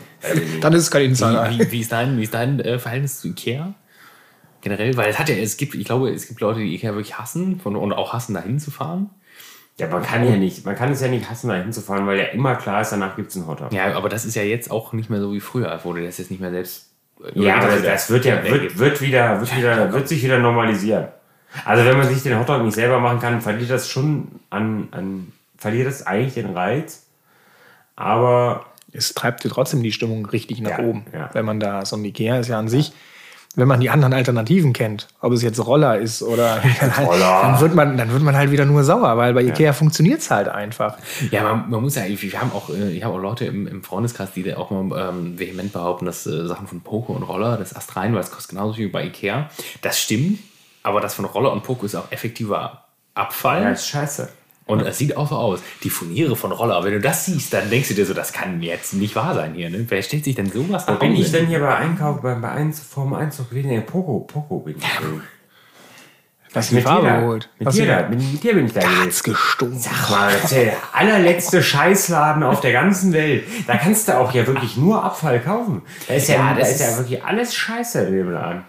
[0.61, 1.49] Dann ist es kein Insider.
[1.51, 3.73] Wie, wie, ist dein, wie ist dein äh, Verhältnis zu Ikea?
[4.61, 7.17] Generell, weil es hat ja, es gibt, ich glaube, es gibt Leute, die Ikea wirklich
[7.17, 9.09] hassen von, und auch hassen, dahin zu fahren.
[9.77, 12.25] Ja, man kann ja nicht, man kann es ja nicht hassen, da hinzufahren, weil ja
[12.25, 13.73] immer klar ist, danach gibt es einen Hotdog.
[13.73, 16.17] Ja, aber das ist ja jetzt auch nicht mehr so wie früher, wo du das
[16.17, 16.94] jetzt nicht mehr selbst
[17.33, 21.07] Ja, aber das wird ja, wird, wird wieder, wird wieder, wird sich wieder normalisieren.
[21.63, 25.31] Also wenn man sich den Hotdog nicht selber machen kann, verliert das schon an, an
[25.57, 27.05] verliert das eigentlich den Reiz.
[27.95, 31.05] Aber es treibt dir trotzdem die Stimmung richtig nach Ja, oben.
[31.13, 31.29] ja.
[31.33, 32.91] Wenn man da, so ein Ikea ist ja an sich,
[33.55, 36.61] wenn man die anderen Alternativen kennt, ob es jetzt Roller ist oder
[37.05, 37.41] Roller.
[37.41, 40.31] dann wird man, dann wird man halt wieder nur sauer, weil bei Ikea funktioniert es
[40.31, 40.97] halt einfach.
[41.31, 43.83] Ja, man, man muss ja, wir haben auch, äh, ich habe auch Leute im, im
[43.83, 47.57] Freundeskreis, die da auch mal ähm, vehement behaupten, dass äh, Sachen von Poco und Roller,
[47.57, 49.49] das Ast rein, weil es kostet genauso viel wie bei Ikea.
[49.81, 50.39] Das stimmt,
[50.83, 53.63] aber das von Roller und Poco ist auch effektiver Abfall.
[53.63, 54.29] ja, ist scheiße.
[54.67, 55.59] Und es sieht auch so aus.
[55.83, 58.61] Die Furniere von Roller, wenn du das siehst, dann denkst du dir so, das kann
[58.63, 59.69] jetzt nicht wahr sein hier.
[59.69, 59.85] Ne?
[59.87, 62.79] Wer stellt sich denn sowas nach bin ich denn hier bei Einkauf, bei, bei eins,
[62.79, 63.69] vorm Einzug gewesen?
[63.69, 65.21] Nee, Poco, Poco bin ich gewesen.
[66.55, 67.49] Hast du die Farbe dir da- geholt?
[67.59, 69.01] Mit Hast dir, da, mit, mit dir bin ich da gewesen.
[69.03, 69.77] hat's gestunken.
[69.77, 73.43] Sag mal, das ist der allerletzte Scheißladen auf der ganzen Welt.
[73.67, 75.81] Da kannst du auch ja wirklich nur Abfall kaufen.
[76.07, 78.63] Da ist ja, Ja, da das ist ja ist- wirklich alles Scheiße in dem Laden.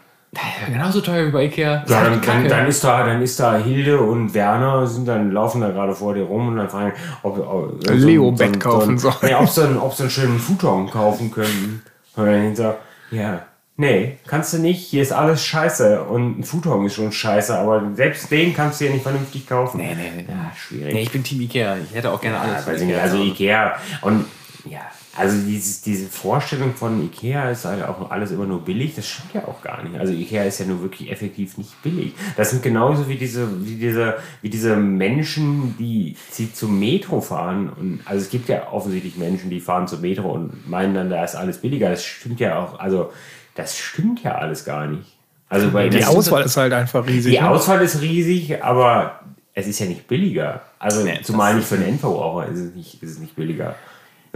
[0.66, 1.72] Genauso teuer wie bei Ikea.
[1.72, 2.48] Ja, dann, halt dann, Kacke.
[2.48, 6.14] dann, ist da, dann ist da Hilde und Werner, sind dann, laufen da gerade vor
[6.14, 9.14] dir rum und dann fragen, ob, ob so ein- Leo-Bett so kaufen sollen.
[9.22, 11.82] Nee, ob sie einen, ob sie einen schönen Futon kaufen können.
[12.16, 12.78] Und dann hinter,
[13.10, 13.40] ja,
[13.76, 17.82] nee, kannst du nicht, hier ist alles scheiße und ein Futon ist schon scheiße, aber
[17.94, 19.78] selbst den kannst du ja nicht vernünftig kaufen.
[19.78, 20.24] Nee, nee, nee.
[20.28, 20.94] Ja, schwierig.
[20.94, 21.76] Nee, ich bin Team Ikea.
[21.78, 22.66] Ich hätte auch gerne alles.
[22.66, 22.72] Ja.
[22.72, 23.00] Ikea.
[23.02, 24.24] Also Ikea und
[24.70, 24.80] ja,
[25.16, 29.34] also dieses, diese Vorstellung von Ikea ist halt auch alles immer nur billig, das stimmt
[29.34, 29.98] ja auch gar nicht.
[29.98, 32.12] Also Ikea ist ja nur wirklich effektiv nicht billig.
[32.36, 37.70] Das sind genauso wie diese, wie diese, wie diese Menschen, die, die zum Metro fahren.
[37.70, 41.24] Und also es gibt ja offensichtlich Menschen, die fahren zum Metro und meinen dann, da
[41.24, 41.90] ist alles billiger.
[41.90, 43.12] Das stimmt ja auch, also
[43.54, 45.16] das stimmt ja alles gar nicht.
[45.48, 47.32] Also bei Die Auswahl ist halt einfach riesig.
[47.32, 47.48] die ne?
[47.48, 49.20] Auswahl ist riesig, aber
[49.54, 50.60] es ist ja nicht billiger.
[50.78, 53.74] Also Nee, zumal nicht für den Endverbraucher ist es nicht, ist es nicht billiger.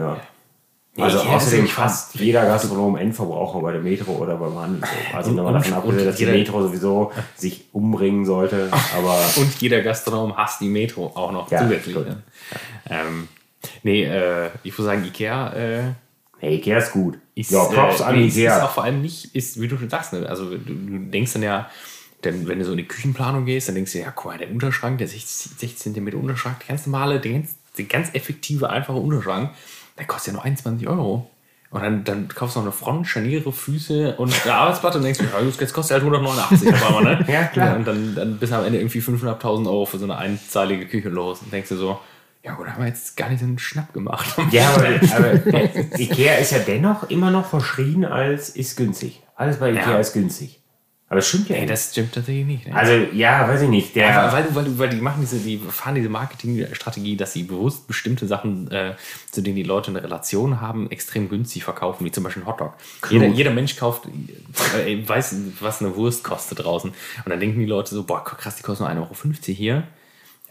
[0.00, 0.20] Ja.
[0.96, 4.82] Nee, Also Ikea außerdem fast jeder Gastronom Endverbraucher bei der Metro oder beim Handel.
[5.14, 8.68] Also wenn man davon abgesehen, dass die Metro sowieso sich umbringen sollte.
[8.96, 11.94] Aber Und jeder Gastronom hasst die Metro auch noch Ja, zusätzlich.
[11.94, 12.06] gut.
[12.08, 12.22] Ne?
[12.88, 13.28] Ähm,
[13.84, 15.82] nee, äh, ich muss sagen, Ikea äh,
[16.40, 17.18] hey, Ikea ist gut.
[17.36, 18.64] ist, ja, Props äh, an nee, es ist Ikea.
[18.64, 20.26] auch vor allem nicht, ist, wie du schon sagst, ne?
[20.28, 21.70] also du, du denkst dann ja,
[22.24, 24.50] denn wenn du so in die Küchenplanung gehst, dann denkst du, ja, guck mal, der
[24.50, 28.98] Unterschrank, der 60, 60 cm Unterschrank, der ganz normale, der ganz, der ganz effektive, einfache
[28.98, 29.50] Unterschrank,
[30.00, 31.30] der kostet ja nur 21 Euro.
[31.70, 35.20] Und dann, dann kaufst du noch eine Front, Scharniere, Füße und eine Arbeitsplatte und denkst,
[35.20, 37.24] ja, jetzt kostet halt 189 auf einmal, ne?
[37.32, 37.76] Ja, klar.
[37.76, 41.10] Und dann, dann bist du am Ende irgendwie 500.000 Euro für so eine einzahlige Küche
[41.10, 42.00] los und denkst dir so,
[42.42, 44.34] ja gut, haben wir jetzt gar nicht so einen Schnapp gemacht.
[44.50, 49.22] Ja, aber, aber Ikea ist ja dennoch immer noch verschrien als ist günstig.
[49.36, 49.98] Alles bei Ikea Ja.
[50.00, 50.59] ist günstig.
[51.10, 51.72] Aber das stimmt ja Nee, nicht.
[51.72, 52.66] das stimmt tatsächlich nicht.
[52.68, 52.74] Ne?
[52.74, 53.96] Also, ja, weiß ich nicht.
[53.96, 57.88] Der, Einfach, weil, weil, weil die machen diese, die fahren diese Marketingstrategie, dass sie bewusst
[57.88, 58.94] bestimmte Sachen, äh,
[59.32, 62.74] zu denen die Leute eine Relation haben, extrem günstig verkaufen, wie zum Beispiel ein Hotdog.
[63.10, 64.04] Jeder, jeder Mensch kauft,
[64.86, 66.90] äh, weiß, was eine Wurst kostet draußen.
[66.90, 69.82] Und dann denken die Leute so, boah, krass, die kostet nur 1,50 Euro hier.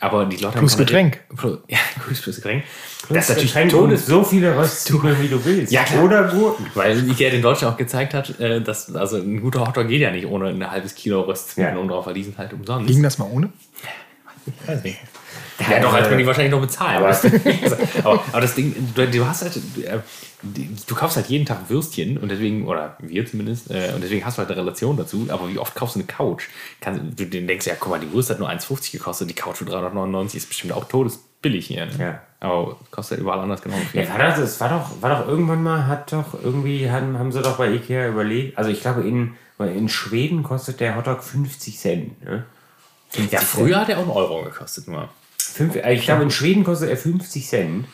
[0.02, 1.20] Aber die Leute Plus haben Getränk.
[1.36, 2.64] Plus, ja, plus, plus Getränk.
[2.64, 5.72] Das Das ist natürlich Getränk Todes, und so viele Röstzwiebeln, wie du willst.
[5.74, 6.04] Ja, klar.
[6.04, 6.66] Oder Gurken.
[6.74, 10.12] Weil Ikea den Deutschen auch gezeigt hat, äh, dass also ein guter Hotdog geht ja
[10.12, 11.80] nicht ohne ein halbes Kilo Röstzwiebeln Ja.
[11.80, 12.88] oben drauf, weil die sind halt umsonst.
[12.88, 13.50] Ging das mal ohne?
[14.66, 14.98] Weiß nicht.
[15.70, 16.98] Ja, doch, als man die wahrscheinlich noch bezahlen.
[16.98, 20.00] Aber- Aber, aber, aber das Ding, du, du hast halt, du, äh,
[20.42, 24.26] die- du kaufst halt jeden Tag Würstchen und deswegen, oder wir zumindest, äh, und deswegen
[24.26, 25.28] hast du halt eine Relation dazu.
[25.30, 26.46] Aber wie oft kaufst du eine Couch?
[26.80, 29.58] Kannst, du den denkst ja, guck mal, die Wurst hat nur 1,50 gekostet, die Couch
[29.58, 31.86] für 399 ist bestimmt auch todesbillig hier.
[31.88, 31.92] Ne?
[32.00, 32.22] Ja.
[32.40, 33.60] Aber kostet halt überall anders
[33.92, 34.02] viel.
[34.02, 37.34] Ja, war das, es war doch, war doch irgendwann mal, hat doch irgendwie, haben, haben
[37.34, 41.78] sie doch bei Ikea überlegt, also ich glaube in, in Schweden kostet der Hotdog 50
[41.78, 42.24] Cent.
[42.24, 42.46] Ne?
[43.10, 45.10] 50 Ja, früher hat er auch einen Euro gekostet nur.
[45.50, 47.86] Fünf, äh, ich glaube in Schweden kostet er 50 Cent.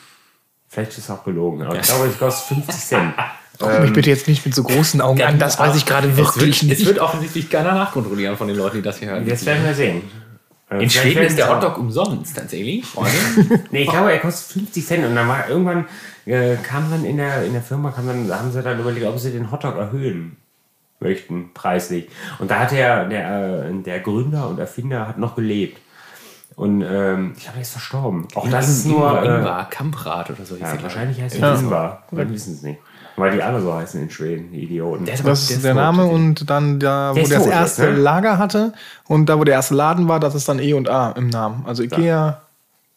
[0.68, 3.14] Vielleicht ist es auch gelogen, aber ich glaube es kostet 50 Cent.
[3.58, 6.56] Guck mich bitte jetzt nicht mit so großen Augen an, das weiß ich gerade wirklich
[6.56, 6.80] es wird, nicht.
[6.80, 9.26] Es wird offensichtlich keiner nachkontrollieren von den Leuten, die das hier hören.
[9.26, 10.02] Jetzt werden wir sehen.
[10.68, 13.16] Äh, In vielleicht Schweden ist der Hotdog umsonst, tatsächlich, Freunde.
[13.70, 15.06] Nee, ich glaube, er kostet 50 Cent.
[15.06, 15.86] Und dann war irgendwann,
[16.26, 19.18] äh, kam dann in der, in der Firma, kam dann, haben sie dann überlegt, ob
[19.18, 20.36] sie den Hotdog erhöhen
[21.00, 22.08] möchten, preislich.
[22.38, 25.80] Und da hat der, der, äh, der Gründer und Erfinder hat noch gelebt.
[26.56, 28.26] Und ähm, ich glaube, er ist verstorben.
[28.34, 29.08] Auch das ist nur.
[29.10, 30.54] Ingwer, Äh, Ingwer, Kamprad oder so.
[30.56, 31.54] hieß ja, wahrscheinlich heißt er Ja.
[31.54, 32.02] Ingwer.
[32.10, 32.80] Wir wissen es nicht.
[33.18, 35.04] Weil die alle so heißen in Schweden, die Idioten.
[35.06, 35.82] Das der ist der tot.
[35.82, 37.90] Name und dann da, wo Der das tot jetzt, erste ne?
[37.96, 38.72] Lager hatte
[39.06, 41.64] und da, wo der erste Laden war, das ist dann E und A im Namen.
[41.66, 42.42] Also Ikea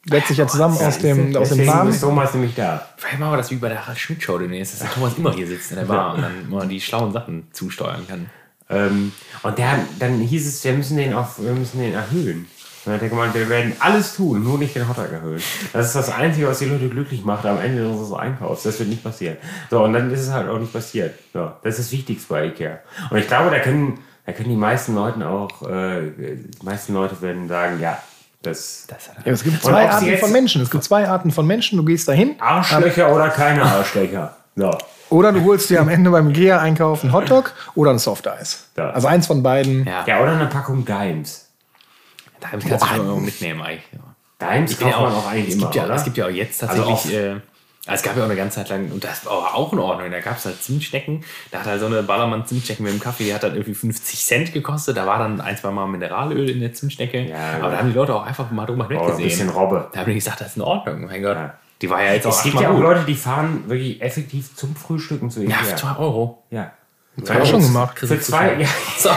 [0.06, 1.90] setzt sich ja zusammen aus dem, aus dem Namen.
[1.92, 2.86] ist Thomas nämlich da.
[2.98, 5.32] Vielleicht machen wir das wie bei der Harald Schmidt Show demnächst, dass der Thomas immer
[5.34, 8.26] hier sitzt in der Bar und dann immer die schlauen Sachen zusteuern kann.
[8.70, 9.12] Ähm,
[9.44, 12.48] und der, dann hieß es, wir müssen den auf, wir müssen den erhöhen.
[12.86, 15.42] Und dann denkt man, wir werden alles tun, nur nicht den Hotdog erhöhen.
[15.74, 18.64] Das ist das Einzige, was die Leute glücklich macht am Ende unseres Einkaufs.
[18.64, 19.38] Das wird nicht passieren.
[19.70, 21.14] So, und dann ist es halt auch nicht passiert.
[21.34, 22.80] So, das ist das Wichtigste bei Ikea.
[23.10, 27.22] Und ich glaube, da können, da können die meisten Leute auch, äh, die meisten Leute
[27.22, 27.98] werden sagen, ja,
[28.42, 30.62] das, Das hat Ja, es gibt zwei Arten jetzt- von Menschen.
[30.62, 31.78] Es gibt zwei Arten von Menschen.
[31.78, 34.38] Du gehst dahin Arschlöcher oder keine Arschlöcher.
[34.56, 34.72] So.
[35.10, 38.68] oder du holst dir am Ende beim Ikea-Einkauf einen Hotdog oder ein Softeis.
[38.78, 39.86] Also eins von beiden.
[39.86, 41.49] ja, Ja, oder eine Packung Dimes.
[42.40, 43.84] Da kannst du schon auch mitnehmen eigentlich.
[43.94, 44.00] Ja.
[44.56, 45.96] Dimes Ich kauft ja man auch eigentlich es immer, gibt ja, oder?
[45.96, 47.18] Es gibt ja auch jetzt Also tatsächlich.
[47.20, 47.36] äh,
[47.92, 50.20] es gab ja auch eine ganze Zeit lang, und das war auch in Ordnung, da
[50.20, 51.24] gab es halt Zimtschnecken.
[51.50, 54.54] Da hat halt so eine Ballermann-Zimtschnecken mit dem Kaffee, die hat halt irgendwie 50 Cent
[54.54, 54.96] gekostet.
[54.96, 57.22] Da war dann ein, zwei Mal Mineralöl in der Zimtschnecke.
[57.30, 59.50] Ja, Aber da haben die Leute auch einfach mal drüber Oh, ein bisschen.
[59.50, 59.90] Robbe.
[59.92, 61.36] Da habe ich gesagt, das ist in Ordnung, mein Gott.
[61.36, 61.54] Ja.
[61.82, 62.84] Die war ja jetzt auch Es gibt ja auch gut.
[62.84, 65.64] Leute, die fahren wirklich effektiv zum Frühstücken zu Ja, Ikea.
[65.64, 66.44] für 2 Euro.
[66.52, 66.72] Ja.
[67.18, 68.00] Das hab ich schon gemacht.
[68.00, 68.68] Für zwei, ja.
[68.98, 69.10] So.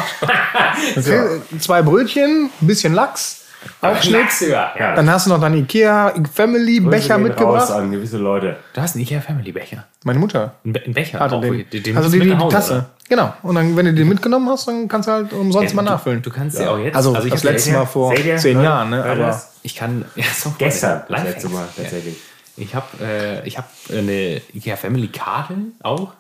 [0.97, 3.45] Okay, Zwei Brötchen, ein bisschen Lachs,
[3.80, 4.26] Aufschnitt.
[4.40, 4.72] ja.
[4.78, 4.95] Ja.
[4.97, 7.70] Dann hast du noch deinen Ikea Family Becher gehen raus mitgebracht.
[7.70, 8.57] an gewisse Leute.
[8.72, 9.84] Du hast einen Ikea Family Becher.
[10.05, 11.20] Meine Mutter Ein, Be ein Becher.
[11.20, 11.64] hatte auch, den.
[11.70, 12.72] den also die, du die, nach Hause, Tasse.
[12.72, 12.90] oder?
[13.09, 13.34] Genau.
[13.43, 16.22] Und dann, wenn du den mitgenommen hast, dann kannst du halt umsonst mal du, nachfüllen.
[16.22, 16.97] Du kannst ja auch jetzt.
[16.97, 18.36] Also, ich das letzte Mal vor ihr?
[18.36, 19.05] zehn Hört- Jahren, ne?
[19.05, 19.43] Aber?
[19.62, 20.05] Ich kann.
[20.16, 21.34] Ja, so Gestern, das Lifehacks.
[21.34, 21.82] letzte Mal Ja.
[21.82, 22.16] tatsächlich.
[22.57, 26.12] Ich habe äh, ich hab eine IKEA Family Karte auch.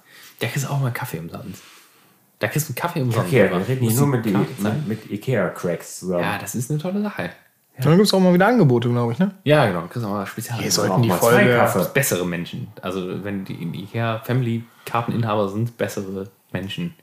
[0.42, 1.62] Da kriegst du auch mal Kaffee umsonst.
[2.40, 3.28] Da kriegst du Kaffee umsonst.
[3.28, 6.24] Okay, wir reden hier nur mit, die, mit, mit Ikea-Cracks zusammen.
[6.24, 7.30] Ja, das ist eine tolle Sache.
[7.78, 9.30] dann gibt es auch mal wieder Angebote, glaube ich, ne?
[9.44, 9.82] Ja, genau.
[9.82, 10.58] Kriegst du auch mal spezial.
[10.58, 11.90] Hier sollten die Folge.
[11.94, 12.66] Bessere Menschen.
[12.82, 16.94] Also wenn die in IKEA Family Karteninhaber sind, bessere Menschen.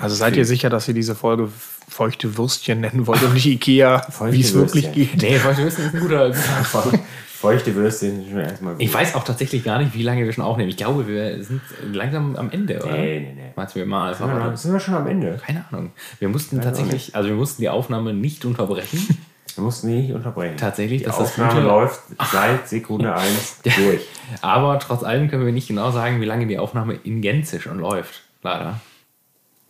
[0.00, 1.48] Also seid ihr sicher, dass ihr diese Folge
[1.88, 5.20] feuchte Würstchen nennen wollt und nicht Ikea, Feuchte wie es wirklich Würstchen.
[5.20, 5.22] geht?
[5.22, 6.98] Nee, wollte wissen, ist ein guter, guter
[7.42, 8.82] Feuchte Würstchen sind schon erstmal gut.
[8.82, 10.70] Ich weiß auch tatsächlich gar nicht, wie lange wir schon aufnehmen.
[10.70, 11.60] Ich glaube, wir sind
[11.92, 12.92] langsam am Ende, oder?
[12.92, 13.52] Nee, nee, nee.
[13.56, 15.38] Meinst du, wir mal einfach mal- dann sind wir schon am Ende.
[15.44, 15.90] Keine Ahnung.
[16.20, 19.18] Wir mussten tatsächlich, also wir mussten die Aufnahme nicht unterbrechen.
[19.54, 20.56] Wir mussten die nicht unterbrechen.
[20.56, 21.66] Tatsächlich, Die das ist das Aufnahme Gute.
[21.66, 22.00] läuft
[22.32, 24.00] seit Sekunde 1 durch.
[24.40, 27.78] Aber trotz allem können wir nicht genau sagen, wie lange die Aufnahme in Gänze schon
[27.78, 28.22] läuft.
[28.42, 28.80] Leider.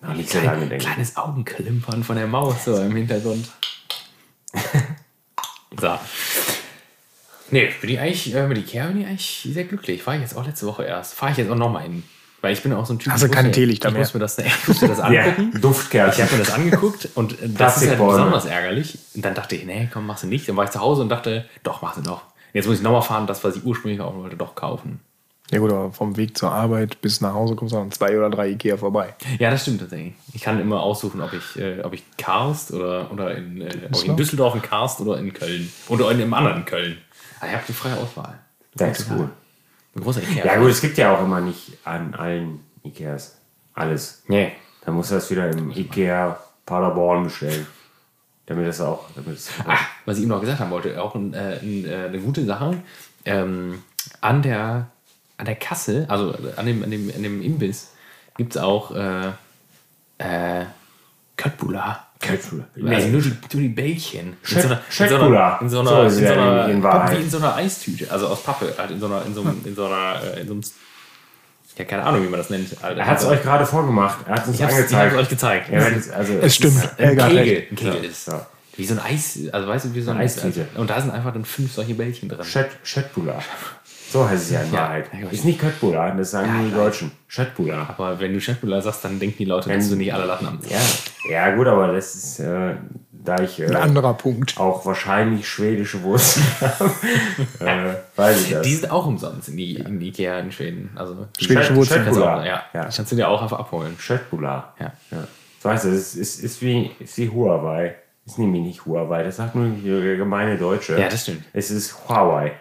[0.01, 0.83] Noch nicht so lange, denke ich.
[0.85, 3.49] Kleines Augenklimpern von der Maus so im Hintergrund.
[5.81, 5.99] so.
[7.51, 10.07] Nee, bin ich eigentlich, äh, mit Ikea bin ich eigentlich sehr glücklich.
[10.07, 11.15] War ich jetzt auch letzte Woche erst.
[11.15, 12.03] Fahre ich jetzt auch nochmal hin.
[12.41, 13.13] Weil ich bin auch so ein Typ.
[13.13, 14.03] Hast du ich muss keine Teelichter ich mehr?
[14.03, 15.53] muss mir das, ich muss mir das angucken.
[15.55, 16.25] Ich Duftkerzen.
[16.25, 18.99] habe mir das angeguckt und äh, das ist halt besonders ärgerlich.
[19.15, 20.49] Und dann dachte ich, nee, komm, machst du nicht.
[20.49, 22.23] Dann war ich zu Hause und dachte, doch, machst du doch.
[22.53, 25.01] Jetzt muss ich nochmal fahren, das, was ich ursprünglich kaufen wollte, doch kaufen.
[25.53, 28.31] Ja gut, aber vom Weg zur Arbeit bis nach Hause kommst du an zwei oder
[28.31, 29.15] drei Ikea vorbei.
[29.39, 30.15] Ja, das stimmt tatsächlich.
[30.33, 33.71] Ich kann immer aussuchen, ob ich, äh, ob ich Karst oder, oder in, äh, ob
[33.73, 34.17] ich in Düsseldorf?
[34.17, 35.71] Düsseldorf in Karst oder in Köln.
[35.89, 36.97] Oder in einem anderen Köln.
[37.43, 38.39] Also ich habe die freie Auswahl.
[38.77, 39.29] Das ist cool.
[39.97, 40.47] Ein großer Ikea.
[40.47, 43.37] Ja gut, es gibt ja auch immer nicht an allen Ikeas
[43.75, 44.23] alles.
[44.29, 44.53] Nee.
[44.85, 47.67] Dann musst du das wieder im Ikea Paderborn bestellen.
[48.47, 49.07] Damit das auch...
[49.17, 52.07] Damit es Ah, was ich ihm noch gesagt haben wollte, auch ein, äh, ein, äh,
[52.07, 52.81] eine gute Sache.
[53.25, 53.83] Ähm,
[54.21, 54.87] an, der,
[55.37, 57.93] an der Kasse, also an dem, an dem, an dem Imbiss,
[58.37, 59.33] gibt es auch äh,
[60.19, 60.67] äh,
[61.37, 62.07] Köttbullar.
[62.23, 62.67] Köttbullar.
[62.75, 63.07] Also Nee.
[63.09, 64.37] nur die, nur die Bällchen.
[64.49, 66.77] In so einer, in so einer, So in ist so es ja einer, in- in
[66.79, 67.19] in Wahrheit.
[67.19, 69.61] wie in so einer Eistüte, also aus Pappe, halt in so einer, in so, einem-
[69.65, 70.63] in so einer, äh, in so einem,
[71.77, 72.69] ja, keine Ahnung, wie man das nennt.
[72.83, 74.19] Er hat es euch gerade vorgemacht.
[74.27, 75.13] Er hat es uns ich ich angezeigt.
[75.13, 75.69] hab's euch gezeigt.
[75.71, 75.81] Ja,
[76.17, 76.83] also, Es stimmt.
[76.99, 78.29] Ein Kegel, ein Kegel Ja, ist.
[78.29, 78.47] ja.
[78.77, 80.67] Wie so ein Eis, also weißt du, wie so ein Eine Eistüte.
[80.77, 82.43] Und da sind einfach dann fünf solche Bällchen drin.
[82.45, 83.43] Schött, Schöttbullar.
[84.13, 85.07] So heißt es ja in Wahrheit.
[85.13, 86.79] ja, ich ist nicht Köttbullar, das sagen Ja, nur ich die.
[86.79, 87.11] Deutschen.
[87.29, 87.89] Schöttbullar.
[87.97, 90.59] Aber wenn du Schöttbullar sagst, dann denken die Leute, dass du nicht alle Latten am
[90.69, 90.79] Ja.
[91.31, 92.75] ja, gut, aber das ist, äh,
[93.11, 94.59] da ich äh, Ein anderer Punkt.
[94.59, 96.91] auch wahrscheinlich schwedische Wurzeln habe,
[97.61, 98.63] äh, weiß ich das.
[98.63, 100.91] Die sind auch umsonst in, die, in Ikea in Schweden.
[100.97, 102.05] Also die Schwedische Schött- Wurzeln.
[102.05, 102.45] Schöttbullar.
[102.47, 102.85] ja, Ja.
[102.87, 103.95] Die kannst du dir auch einfach abholen.
[103.99, 104.75] Schöttbullar.
[104.81, 104.93] Ja.
[105.11, 105.25] Ja.
[105.63, 105.95] So heißt es.
[105.95, 107.95] Es ist, ist, wie, ist wie Huawei.
[108.27, 109.23] Ist nämlich nicht Huawei.
[109.23, 110.99] Das sagt nur der gemeine Deutsche.
[111.01, 111.45] Ja, das stimmt.
[111.53, 112.53] Es ist Huawei.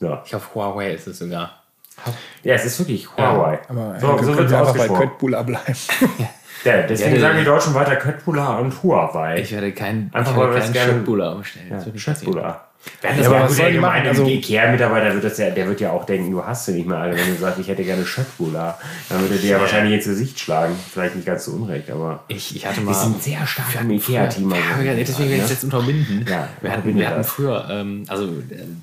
[0.00, 0.18] So.
[0.24, 1.62] Ich glaube, Huawei ist es sogar.
[2.42, 3.58] Ja, es ist wirklich Huawei.
[3.68, 4.88] Aber so, so wird es einfach bei.
[4.88, 5.74] Köttbullar bleiben.
[6.64, 9.38] Ja, deswegen Ja, sagen die Deutschen weiter Köttbullar und Huawei.
[9.40, 13.16] Ich werde kein, Einfach ich werde wir keinen es gerne- Schöttbullar bestellen.
[13.16, 14.06] Das ja, aber was der soll die machen?
[14.06, 16.98] Also- Ikea-Mitarbeiter wird das ja, der wird ja auch denken, du hast sie nicht mehr
[16.98, 18.78] alle, wenn du sagst, ich hätte gerne Schöttbullar.
[19.08, 20.74] Dann würde der ja wahrscheinlich ins Gesicht schlagen.
[20.92, 22.24] Vielleicht nicht ganz zu Unrecht, aber.
[22.28, 22.92] Ich, ich hatte mal.
[22.92, 24.50] Wir sind sehr stark im Ikea-Team.
[24.50, 25.54] früher- also, Ja, deswegen werde ich es ne?
[25.54, 26.26] jetzt unterbinden.
[26.28, 28.28] Ja, wir hatten, wir hatten früher, ähm, also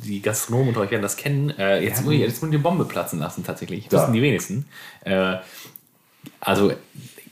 [0.04, 2.62] die Gastronomen unter euch werden das kennen, äh, jetzt, muss ich, jetzt muss ich die
[2.64, 3.88] Bombe platzen lassen tatsächlich.
[3.90, 4.04] Das Ja.
[4.04, 4.66] wissen die wenigsten.
[5.06, 5.36] Äh,
[6.40, 6.72] also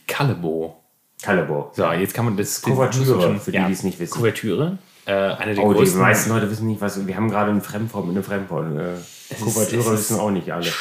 [0.07, 0.78] Kalebo.
[1.22, 1.72] Kalebo.
[1.74, 2.61] So, jetzt kann man das.
[2.61, 4.13] Kuvertüre, für die, die es nicht wissen.
[4.16, 4.78] Kuvertüre.
[5.06, 6.01] Äh, eine der Oh, die größten.
[6.01, 7.06] meisten Leute wissen nicht, was.
[7.06, 8.78] Wir haben gerade einen Fremdform, eine Fremdform.
[8.80, 8.93] Äh,
[9.39, 10.72] Kuvertüre wissen auch nicht alle.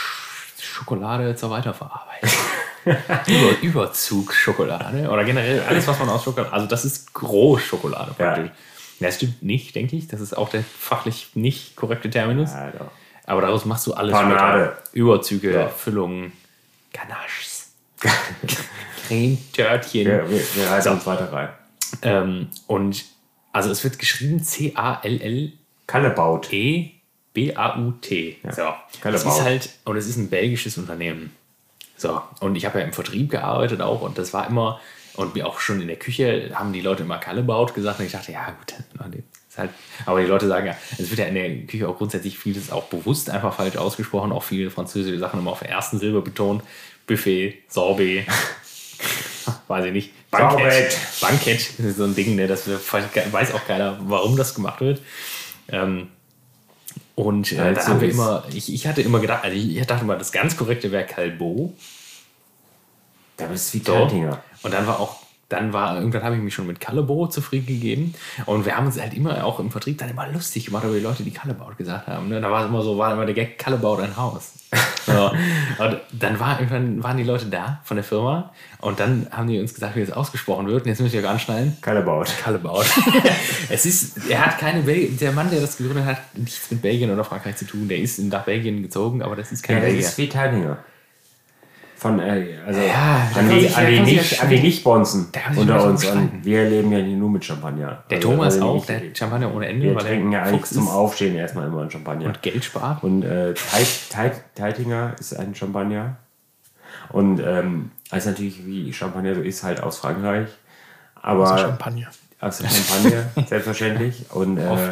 [0.61, 2.31] Schokolade zur Weiterverarbeitung.
[3.27, 6.53] Über, Überzugsschokolade oder generell alles, was man aus Schokolade.
[6.53, 8.33] Also, das ist Großschokolade Ja.
[8.33, 8.51] praktisch.
[9.01, 10.07] Das stimmt nicht, denke ich.
[10.09, 12.51] Das ist auch der fachlich nicht korrekte Terminus.
[12.53, 12.73] Ja.
[13.27, 14.13] Aber daraus machst du alles.
[14.13, 14.77] Panade.
[14.93, 15.69] Überzüge, Ja.
[15.69, 16.33] Füllungen,
[16.93, 17.73] Ganaches,
[19.09, 20.07] Cremetörtchen.
[20.07, 21.49] Wir, wir, wir reißen uns weiter rein.
[22.03, 23.05] Ähm, und
[23.55, 25.53] also es wird geschrieben C-A-L-L-E
[25.87, 26.51] Kallebaut.
[26.51, 28.39] B-A-U-T.
[28.43, 28.49] so.
[28.49, 29.27] Das Kallebaut.
[29.27, 31.35] ist halt, und es ist ein belgisches Unternehmen.
[31.97, 34.81] So, und ich habe ja im Vertrieb gearbeitet auch und das war immer,
[35.15, 38.13] und mir auch schon in der Küche haben die Leute immer Kallebaut gesagt und ich
[38.13, 38.75] dachte, ja gut,
[39.57, 39.71] halt,
[40.05, 42.85] aber die Leute sagen ja, es wird ja in der Küche auch grundsätzlich vieles auch
[42.85, 46.63] bewusst einfach falsch ausgesprochen, auch viele französische Sachen immer auf der ersten Silbe betont.
[47.07, 48.27] Buffet, Sorbet,
[49.69, 50.97] weiß ich nicht, Bankett.
[51.21, 55.01] Bankett ist so ein Ding, ne, das weiß auch keiner, warum das gemacht wird.
[55.69, 56.09] Ähm,
[57.15, 60.17] und äh, so haben wir immer, ich, ich hatte immer gedacht, also ich dachte immer,
[60.17, 61.73] das ganz korrekte wäre Calbo.
[63.37, 64.39] Da bist du wie So.
[64.63, 65.17] Und dann war auch,
[65.49, 68.15] dann war, irgendwann habe ich mich schon mit Callebo zufrieden gegeben.
[68.47, 71.01] Und wir haben uns halt immer auch im Vertrieb dann immer lustig gemacht über die
[71.01, 72.29] Leute, die Kallebaut gesagt haben.
[72.29, 72.41] Ne?
[72.41, 74.53] Da war es immer so, war immer der Gag, Kalle baut ein Haus.
[75.07, 75.31] so.
[75.83, 79.61] Und dann war, irgendwann waren die Leute da von der Firma und dann haben die
[79.61, 80.83] uns gesagt, wie das ausgesprochen wird.
[80.83, 81.77] Und jetzt müssen wir anschneiden.
[81.81, 82.33] Kallebaut.
[82.43, 82.87] Kalle baut.
[83.71, 87.11] es ist, er hat keine Bel der Mann, der das gegründet hat, nichts mit Belgien
[87.11, 87.89] oder Frankreich zu tun.
[87.89, 90.07] Der ist nach Belgien gezogen, aber das ist kein Ja, das Belgier.
[90.07, 90.77] ist wie.
[92.05, 94.57] Von, äh, also Ja, an, die, sich- an, die nicht, an die
[95.33, 96.05] kann sich unter uns.
[96.05, 98.05] Und wir leben ja hier nur mit Champagner.
[98.11, 100.87] Der Also, Thomas also auch, nicht- der Champagner ohne Ende, Wir trinken ja eigentlich zum
[100.87, 102.27] Aufstehen erstmal immer einen Champagner.
[102.27, 103.03] und Geld spart.
[103.03, 106.17] Und äh, Teit, Teit, Teitinger ist ein Champagner.
[107.09, 110.49] Und ähm, ist natürlich, wie Champagner so ist, halt aus Frankreich.
[111.15, 112.09] Aber Also Champagner.
[112.39, 114.27] aus der Champagne, selbstverständlich.
[114.31, 114.91] Und äh,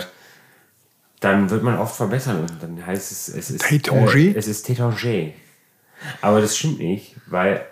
[1.20, 2.40] dann wird man oft verbessern.
[2.40, 3.62] Und dann heißt es, es ist.
[3.64, 4.14] Tétanger?
[4.16, 5.26] Äh, es ist Tétanger.
[6.20, 7.64] Aber das stimmt nicht, weil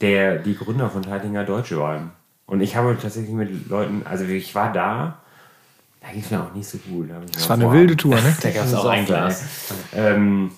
[0.00, 2.12] der, die Gründer von Teitinger Deutsche waren.
[2.46, 5.18] Und ich habe tatsächlich mit Leuten, also ich war da,
[6.00, 7.10] da ging es mir auch nicht so gut.
[7.10, 8.36] Da Das war eine wilde Tour, ne?
[8.40, 9.44] Da gab es auch ein Glas.
[9.94, 10.52] ähm,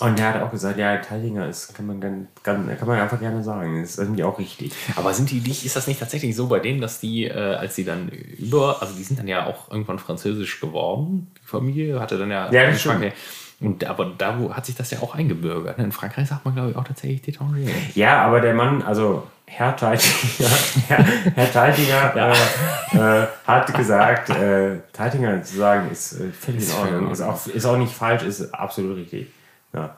[0.00, 3.42] und der hat auch gesagt, ja, Teilinger ist, kann man, kann, kann man einfach gerne
[3.42, 3.80] sagen.
[3.80, 4.72] Das ist irgendwie auch richtig.
[4.96, 7.76] Aber sind die nicht, ist das nicht tatsächlich so bei denen, dass die, äh, als
[7.76, 12.18] sie dann über, also die sind dann ja auch irgendwann französisch geworden, die Familie hatte
[12.18, 13.12] dann ja, Ja, das stimmt.
[13.60, 15.78] Und aber da hat sich das ja auch eingebürgert.
[15.78, 15.84] ne?
[15.84, 17.68] In Frankreich sagt man, glaube ich, auch tatsächlich Tétanger.
[17.94, 20.48] Ja, aber der Mann, also Herr Teitinger,
[20.88, 22.16] Herr, Herr Teitinger
[22.92, 27.10] äh, äh, hat gesagt, äh, Teitinger zu sagen, ist äh, Ist völlig in Ordnung.
[27.12, 29.28] Ist auch, ist auch nicht falsch, ist absolut richtig.
[29.72, 29.96] Ja.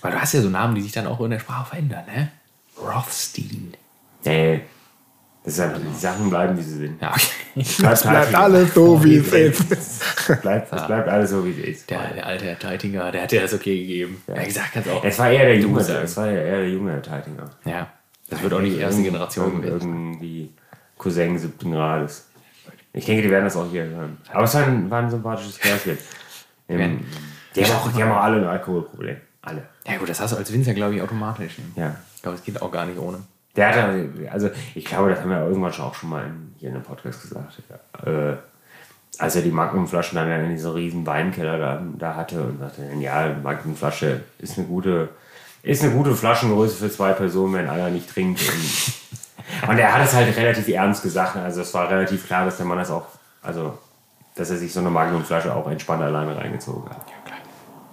[0.00, 2.30] Weil du hast ja so Namen, die sich dann auch in der Sprache verändern, ne?
[2.78, 3.74] Rothstein.
[4.24, 4.62] Nee,
[5.44, 7.02] das ist einfach, die Sachen bleiben, wie sie sind.
[7.02, 7.64] Ja, okay.
[7.78, 9.72] Bleibt, Bleibt alles so, wie es ist.
[9.72, 11.90] Es bleibt, es bleibt alles so, wie es ist.
[11.90, 14.22] Der, der alte Herr Teitinger, der hat dir das okay gegeben.
[14.28, 15.04] Er hat gesagt, kannst auch.
[15.04, 17.50] Es war eher der junge, es war ja eher der junge Herr Teitinger.
[17.64, 17.88] Ja,
[18.30, 20.12] das wird auch nicht die erste Generation gewesen.
[20.12, 20.54] Irgendwie
[20.96, 22.28] Cousin siebten Grades.
[22.92, 24.18] Ich denke, die werden das auch hier hören.
[24.32, 25.98] Aber es war ein, war ein sympathisches Kerlchen.
[26.68, 27.04] Ähm,
[27.54, 29.16] die, haben auch, die haben auch alle ein Alkoholproblem.
[29.42, 29.68] Alle.
[29.86, 31.56] Ja gut, das hast du als Winzer, glaube ich, automatisch.
[31.76, 31.96] Ja.
[32.16, 33.18] Ich glaube, es geht auch gar nicht ohne.
[33.56, 36.54] Der hat ja- also ich glaube, das haben wir irgendwann schon auch schon mal in,
[36.58, 37.58] hier in einem Podcast gesagt.
[38.04, 38.10] Ja.
[38.30, 38.36] Äh,
[39.18, 43.34] als er die Magnumflaschen dann in diesem riesen Weinkeller da, da hatte und sagte, ja,
[43.42, 45.10] Magnumflasche ist eine gute,
[45.62, 48.40] ist eine gute Flaschengröße für zwei Personen, wenn einer nicht trinkt.
[48.40, 51.36] Und, und er hat es halt relativ ernst gesagt.
[51.36, 53.04] Also es war relativ klar, dass der Mann das auch,
[53.42, 53.76] also
[54.34, 57.02] dass er sich so eine Magnumflasche auch entspannt alleine reingezogen hat.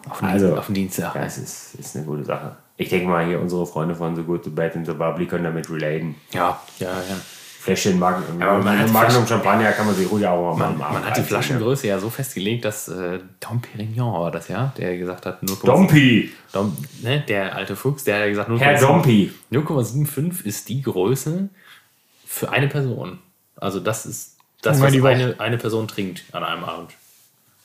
[0.10, 1.14] Auf den, Also, auf den Dienstag.
[1.16, 2.56] Ja, es ist, ist eine gute Sache.
[2.80, 5.44] Ich denke mal, hier unsere Freunde von So Good, So Bad and So Bubbly können
[5.44, 6.16] damit relaten.
[6.32, 7.16] Ja, ja, ja.
[7.60, 10.94] Fläschchen Magnum, aber man Magnum Champagner kann man sich ruhig auch mal Man, machen.
[10.94, 14.98] man hat die Flaschengröße ja so festgelegt, dass äh, Dom Perignon war das ja, der
[14.98, 15.66] gesagt hat 0,7.
[15.66, 16.32] Dompi!
[16.54, 19.34] Dom, ne, der alte Fuchs, der hat ja gesagt 0,7 Herr Dompi!
[19.52, 21.50] 0,75 ist die Größe
[22.26, 23.20] für eine Person.
[23.58, 26.92] Also das ist das, was eine, eine Person trinkt an einem Abend.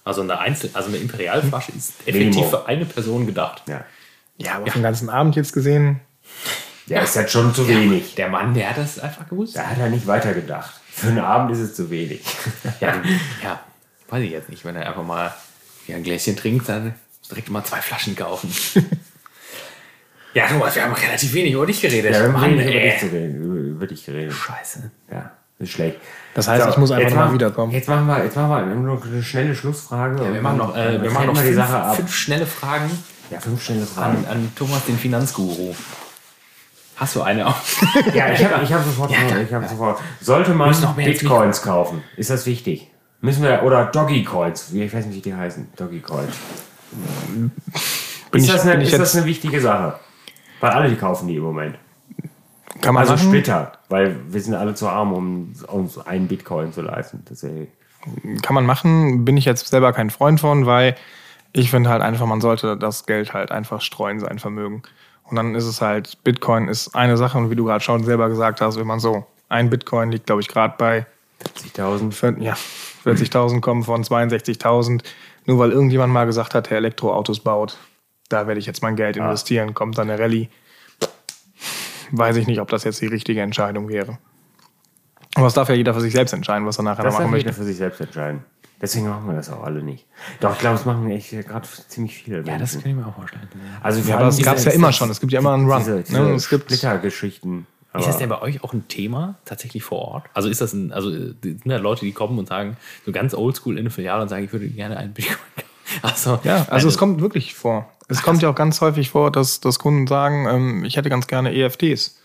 [0.03, 2.51] Also eine Einzel also eine Imperialflasche ist effektiv Minimum.
[2.51, 3.63] für eine Person gedacht.
[3.69, 3.85] Ja.
[4.39, 6.01] Ja, aber auf den ganzen Abend jetzt gesehen,
[6.87, 8.15] ja, ist halt schon zu wenig.
[8.15, 9.57] Der Mann, der hat das einfach gewusst.
[9.57, 10.75] Da hat er nicht weitergedacht.
[10.91, 12.21] Für einen Abend ist es zu wenig.
[12.81, 12.95] Ja,
[13.43, 13.61] ja,
[14.11, 14.65] weiß ich jetzt nicht.
[14.65, 15.33] Wenn er einfach mal
[15.87, 16.95] ja, ein Gläschen trinkt, dann
[17.31, 18.53] direkt mal zwei Flaschen kaufen.
[20.35, 22.13] ja, Thomas, wir haben relativ wenig über dich geredet.
[22.13, 23.43] Ja, wir haben Mann, über dich zu reden.
[23.43, 24.35] Über, über dich geredet.
[24.35, 24.91] Scheiße.
[25.11, 25.99] Ja, ist schlecht.
[26.35, 27.73] Das heißt, ich muss einfach mal machen- wiederkommen.
[27.73, 30.23] Jetzt machen wir, jetzt machen wir noch eine schnelle Schlussfrage.
[30.23, 31.97] Ja, wir machen noch, äh, wir machen noch die fünf, Sache ab.
[31.97, 32.91] fünf schnelle Fragen
[33.31, 34.19] Ja, fünf schnelle Fragen.
[34.19, 35.75] an, an Thomas, den Finanzguru.
[36.97, 37.57] Hast du eine auch?
[38.15, 40.01] Ja, ich habe ich hab sofort, Ja, ich hab sofort.
[40.21, 42.03] Sollte man Bitcoins kaufen?
[42.17, 42.91] Ist das wichtig?
[43.21, 45.69] Müssen wir, oder Doggy Coins, wie- ich weiß nicht, wie die heißen.
[45.77, 46.35] Doggy Coins.
[47.33, 47.51] bin
[48.43, 49.99] Ist, das, eine, ist das eine wichtige Sache?
[50.61, 51.79] Weil alle die kaufen die im Moment.
[52.81, 53.29] Kann man also machen.
[53.29, 57.25] Splitter, weil wir sind alle zu arm, um uns einen Bitcoin zu leisten.
[58.43, 60.95] Kann man machen, bin ich jetzt selber kein Freund von, weil
[61.55, 64.83] ich finde halt einfach, man sollte das Geld halt einfach streuen, sein Vermögen.
[65.23, 68.29] Und dann ist es halt, Bitcoin ist eine Sache und wie du gerade schon selber
[68.29, 71.07] gesagt hast, wenn man so, ein Bitcoin liegt, glaube ich, gerade bei
[71.77, 72.13] 40.000.
[72.13, 72.55] Vier- ja,
[73.05, 75.03] 40.000 kommen von 62.000.
[75.47, 77.77] Nur weil irgendjemand mal gesagt hat, der Elektroautos baut,
[78.29, 80.49] da werde ich jetzt mein Geld investieren, kommt dann eine Rallye.
[82.11, 84.19] Weiß ich nicht, ob das jetzt die richtige Entscheidung wäre.
[85.35, 87.31] Aber es darf ja jeder für sich selbst entscheiden, was er nachher Das machen darf
[87.31, 87.49] möchte.
[87.49, 88.45] jeder für sich selbst entscheiden.
[88.85, 90.05] Deswegen machen wir das auch alle nicht.
[90.41, 92.43] Doch, ich glaube, das machen echt gerade ziemlich viele.
[92.45, 92.83] Ja, das Menschen.
[92.83, 93.49] kann ich mir auch vorstellen.
[93.83, 95.09] Also Ja, aber das gab es ja immer schon.
[95.09, 95.79] Es gibt ja immer einen Run.
[95.79, 96.35] Diese, diese ne?
[96.35, 97.67] Es gibt Splittergeschichten.
[97.99, 100.25] Ist das denn bei euch auch ein Thema tatsächlich vor Ort?
[100.35, 102.77] Also ist das ein, also äh, sind da Leute, die kommen und sagen,
[103.07, 105.69] so ganz oldschool in eine Filiale und sagen, ich würde gerne einen Bitcoin kaufen?
[106.03, 107.91] Also, Ja, also es kommt wirklich vor.
[108.09, 111.27] Es kommt ja auch ganz häufig vor, dass, dass Kunden sagen, ähm, ich hätte ganz
[111.27, 112.19] gerne EFTs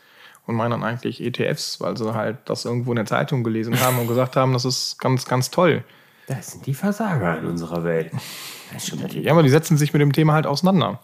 [0.45, 3.99] und meinen dann eigentlich ETFs, weil sie halt das irgendwo in der Zeitung gelesen haben
[3.99, 5.83] und gesagt haben, das ist ganz, ganz toll.
[6.29, 8.11] Das sind die Versager in unserer Welt.
[8.71, 9.25] Das stimmt natürlich.
[9.25, 10.99] Ja, aber die setzen sich mit dem Thema halt auseinander.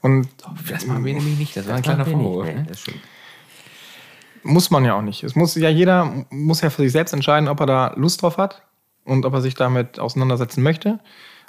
[0.00, 0.26] Und
[0.70, 1.54] das machen wir nämlich nicht.
[1.54, 2.46] Das war ein kleiner Vorwurf.
[2.46, 2.66] Nee, ne?
[2.66, 3.00] das stimmt.
[4.42, 5.22] muss man ja auch nicht.
[5.22, 8.38] Es muss ja jeder muss ja für sich selbst entscheiden, ob er da Lust drauf
[8.38, 8.62] hat
[9.04, 10.98] und ob er sich damit auseinandersetzen möchte.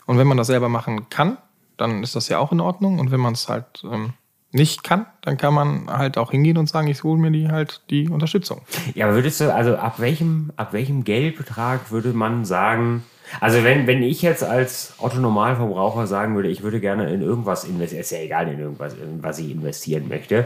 [0.06, 1.38] Und wenn man das selber machen kann,
[1.78, 3.00] dann ist das ja auch in Ordnung.
[3.00, 4.12] Und wenn man es halt ähm,
[4.52, 7.82] nicht kann, dann kann man halt auch hingehen und sagen, ich hole mir die halt
[7.90, 8.62] die Unterstützung.
[8.94, 13.06] Ja, aber würdest du, also ab welchem, ab welchem Geldbetrag würde man sagen,
[13.40, 18.02] also wenn, wenn ich jetzt als Otto-Normalverbraucher sagen würde, ich würde gerne in irgendwas investieren,
[18.02, 20.46] ist ja egal in irgendwas, in was ich investieren möchte,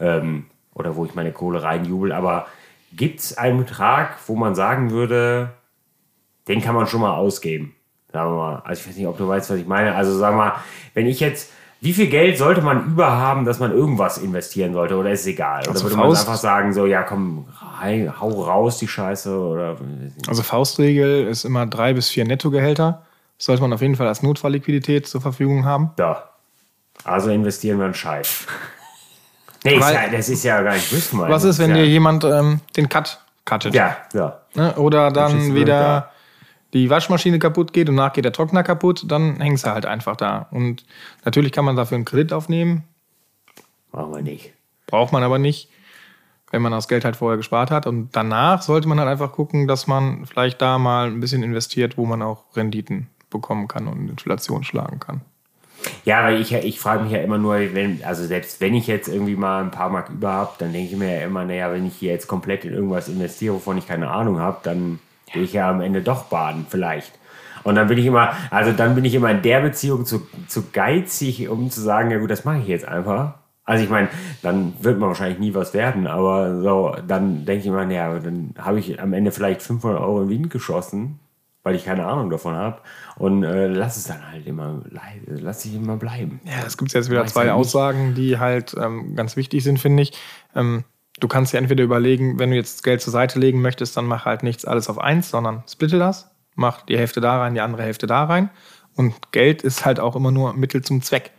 [0.00, 2.46] ähm, oder wo ich meine Kohle reinjubel, aber
[2.92, 5.50] gibt es einen Betrag, wo man sagen würde,
[6.48, 7.74] den kann man schon mal ausgeben?
[8.12, 9.94] Sagen wir mal, also ich weiß nicht, ob du weißt, was ich meine.
[9.94, 10.54] Also sag mal,
[10.94, 11.52] wenn ich jetzt,
[11.84, 15.60] wie viel Geld sollte man überhaben, dass man irgendwas investieren sollte, oder ist es egal?
[15.60, 17.46] Oder Also würde man einfach sagen, so, ja komm,
[17.78, 19.76] rein, hau raus die Scheiße, oder
[20.26, 23.02] Also Faustregel ist immer drei bis vier Nettogehälter.
[23.36, 25.90] Das sollte man auf jeden Fall als Notfallliquidität zur Verfügung haben.
[25.96, 26.30] da.
[27.04, 28.46] Also investieren wir einen Scheiß.
[29.62, 32.24] Nee, Weil- ja, das ist ja gar nicht wissen Was ist, wenn ja, dir jemand
[32.24, 33.74] ähm, den Cut cuttet?
[33.74, 34.38] Ja, ja.
[34.54, 34.74] Ne?
[34.76, 36.10] Oder dann wieder.
[36.74, 40.16] Die Waschmaschine kaputt geht und nach geht der Trockner kaputt, dann hängst du halt einfach
[40.16, 40.48] da.
[40.50, 40.84] Und
[41.24, 42.84] natürlich kann man dafür einen Kredit aufnehmen,
[43.92, 44.52] Machen wir nicht.
[44.88, 45.70] braucht man aber nicht,
[46.50, 47.86] wenn man das Geld halt vorher gespart hat.
[47.86, 51.96] Und danach sollte man halt einfach gucken, dass man vielleicht da mal ein bisschen investiert,
[51.96, 55.20] wo man auch Renditen bekommen kann und Inflation schlagen kann.
[56.04, 59.06] Ja, weil ich, ich frage mich ja immer nur, wenn, also selbst wenn ich jetzt
[59.06, 61.86] irgendwie mal ein paar Mark über habe, dann denke ich mir ja immer, naja, wenn
[61.86, 64.98] ich hier jetzt komplett in irgendwas investiere, wovon ich keine Ahnung habe, dann
[65.34, 67.12] gehe ich ja am Ende doch baden, vielleicht.
[67.64, 70.70] Und dann bin ich immer, also dann bin ich immer in der Beziehung zu, zu
[70.72, 73.34] geizig, um zu sagen, ja gut, das mache ich jetzt einfach.
[73.64, 74.08] Also ich meine,
[74.42, 78.54] dann wird man wahrscheinlich nie was werden, aber so, dann denke ich immer, ja, dann
[78.58, 81.18] habe ich am Ende vielleicht 500 Euro in Wien geschossen,
[81.62, 82.82] weil ich keine Ahnung davon habe
[83.16, 84.82] und äh, lass es dann halt immer,
[85.26, 86.42] lass ich immer bleiben.
[86.44, 87.52] Ja, es gibt jetzt wieder Weiß zwei.
[87.52, 90.12] Aussagen, die halt ähm, ganz wichtig sind, finde ich.
[90.54, 90.84] Ähm,
[91.24, 94.26] du kannst dir entweder überlegen, wenn du jetzt Geld zur Seite legen möchtest, dann mach
[94.26, 97.82] halt nichts alles auf eins, sondern splitte das, mach die Hälfte da rein, die andere
[97.82, 98.50] Hälfte da rein.
[98.94, 101.30] Und Geld ist halt auch immer nur Mittel zum Zweck.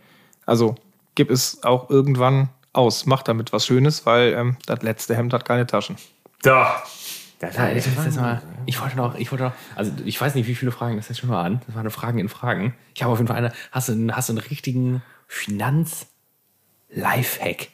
[0.44, 0.74] Also
[1.14, 5.44] gib es auch irgendwann aus, mach damit was Schönes, weil ähm, das letzte Hemd hat
[5.44, 5.94] keine Taschen.
[6.42, 6.82] Doch.
[7.38, 10.48] Das Ja, ich, das mal, ich wollte noch, ich wollte noch, also ich weiß nicht,
[10.48, 11.60] wie viele Fragen das jetzt schon mal an.
[11.66, 12.74] Das waren Fragen in Fragen.
[12.94, 17.68] Ich habe auf jeden Fall eine, hast du, einen- hast du einen richtigen Finanz-Lifehack?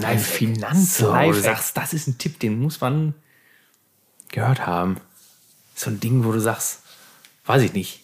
[0.00, 3.14] Nein, Finanz So, du sagst, das ist ein Tipp, den muss man
[4.28, 5.00] gehört haben.
[5.74, 6.82] So ein Ding, wo du sagst,
[7.46, 8.02] weiß ich nicht.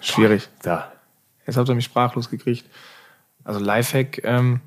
[0.00, 0.48] Schwierig.
[0.62, 0.92] Da.
[1.46, 2.64] Jetzt habt ihr mich sprachlos gekriegt.
[3.44, 4.60] Also Lifehack ähm,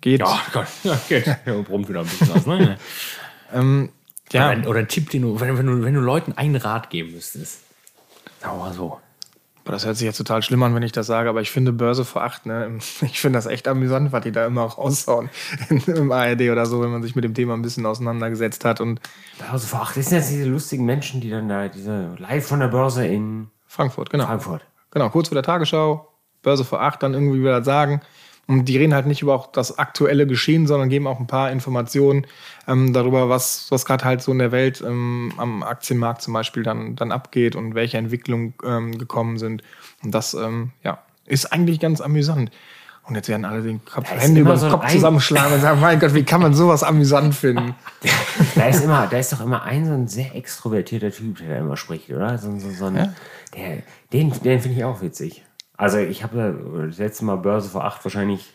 [0.00, 0.20] geht.
[0.20, 1.26] Ja, Gott, ja, geht.
[1.46, 2.78] Ja, brummt wieder ein bisschen was, ne?
[3.54, 3.90] Ähm,
[4.30, 6.56] Oder, ja, ein, oder ein Tipp, den du wenn, wenn du, wenn du Leuten einen
[6.56, 7.60] Rat geben müsstest.
[8.40, 8.98] Sagen wir mal so.
[9.64, 12.04] Das hört sich jetzt total schlimm an, wenn ich das sage, aber ich finde Börse
[12.04, 12.78] vor acht, ne?
[13.02, 15.30] Ich finde das echt amüsant, was die da immer auch raushauen
[15.86, 18.80] im ARD oder so, wenn man sich mit dem Thema ein bisschen auseinandergesetzt hat.
[18.80, 19.00] Und
[19.50, 22.60] Also vor acht, das sind jetzt diese lustigen Menschen, die dann da, diese live von
[22.60, 24.26] der Börse in Frankfurt, genau.
[24.26, 24.66] Frankfurt.
[24.90, 26.08] Genau, kurz vor der Tagesschau,
[26.42, 28.02] Börse vor acht, dann irgendwie wieder sagen.
[28.48, 31.50] Und die reden halt nicht über auch das aktuelle Geschehen, sondern geben auch ein paar
[31.52, 32.26] Informationen
[32.66, 36.62] ähm, darüber, was, was gerade halt so in der Welt ähm, am Aktienmarkt zum Beispiel
[36.62, 39.62] dann, dann abgeht und welche Entwicklungen ähm, gekommen sind.
[40.02, 42.50] Und das ähm, ja, ist eigentlich ganz amüsant.
[43.04, 45.98] Und jetzt werden alle den Kopf, Hände über den so Kopf zusammenschlagen und sagen, mein
[45.98, 47.74] Gott, wie kann man sowas amüsant finden?
[48.54, 51.56] Da ist immer, da ist doch immer ein so ein sehr extrovertierter Typ, der da
[51.56, 52.36] immer spricht, oder?
[52.38, 53.14] So, so, so ein, Ja.
[53.54, 53.78] der,
[54.12, 55.42] den, den finde ich auch witzig.
[55.82, 58.52] Also ich habe das letzte Mal Börse vor acht wahrscheinlich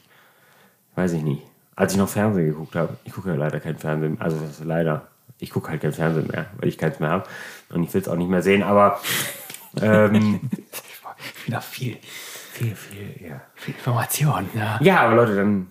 [0.95, 1.43] weiß ich nicht.
[1.75, 5.07] Als ich noch Fernsehen geguckt habe, ich gucke ja leider kein Fernsehen, also leider,
[5.39, 7.29] ich gucke halt kein Fernsehen mehr, weil ich keins mehr habe
[7.69, 8.99] und ich will es auch nicht mehr sehen, aber
[9.81, 10.39] ähm,
[11.45, 11.97] Wieder viel,
[12.53, 13.41] viel, viel, ja.
[13.55, 14.49] viel Information.
[14.55, 14.79] Ja.
[14.81, 15.67] Ja, aber Leute, dann,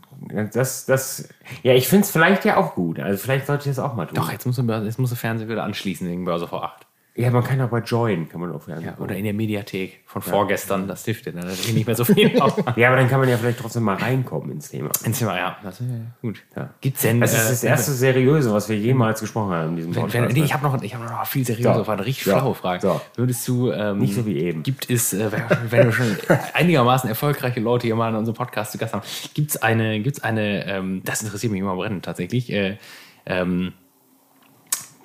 [0.52, 1.28] das, das,
[1.62, 4.06] ja, ich finde es vielleicht ja auch gut, also vielleicht sollte ich das auch mal
[4.06, 4.14] tun.
[4.14, 6.85] Doch, jetzt muss, jetzt muss der Fernseher wieder anschließen wegen Börse vor 8.
[7.18, 10.20] Ja, man kann auch bei Join, kann man auch Ja, oder in der Mediathek von
[10.20, 10.86] vorgestern.
[10.86, 12.38] Das hilft dir dann natürlich nicht mehr so viel.
[12.40, 12.52] aus.
[12.76, 14.90] Ja, aber dann kann man ja vielleicht trotzdem mal reinkommen ins Thema.
[15.02, 15.56] Ins Thema, ja.
[15.62, 15.88] Das ist
[16.20, 16.42] gut.
[16.54, 16.70] Ja.
[16.82, 17.20] Gibt's denn.
[17.20, 20.28] Das ist äh, das erste Seriöse, was wir jemals gesprochen haben in diesem Wenn, Podcast.
[20.28, 21.84] wenn, nee, ich habe noch, ich hab noch viel seriöser So.
[21.84, 22.82] Fragen, richtig schlaue Fragen.
[22.82, 23.00] So.
[23.16, 23.72] Würdest du.
[23.72, 24.62] Ähm, Nicht so wie eben.
[24.62, 26.16] Gibt es, äh, wenn- wenn wir schon
[26.52, 29.02] einigermaßen erfolgreiche Leute hier mal in unserem Podcast zu Gast haben,
[29.32, 32.76] gibt es eine, gibt's eine ähm, das interessiert mich immer brennend tatsächlich, äh,
[33.24, 33.72] ähm,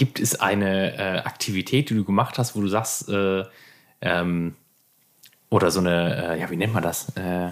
[0.01, 3.43] gibt es eine äh, Aktivität, die du gemacht hast, wo du sagst, äh,
[4.01, 4.55] ähm,
[5.51, 7.09] oder so eine, äh, ja, wie nennt man das?
[7.09, 7.51] Äh,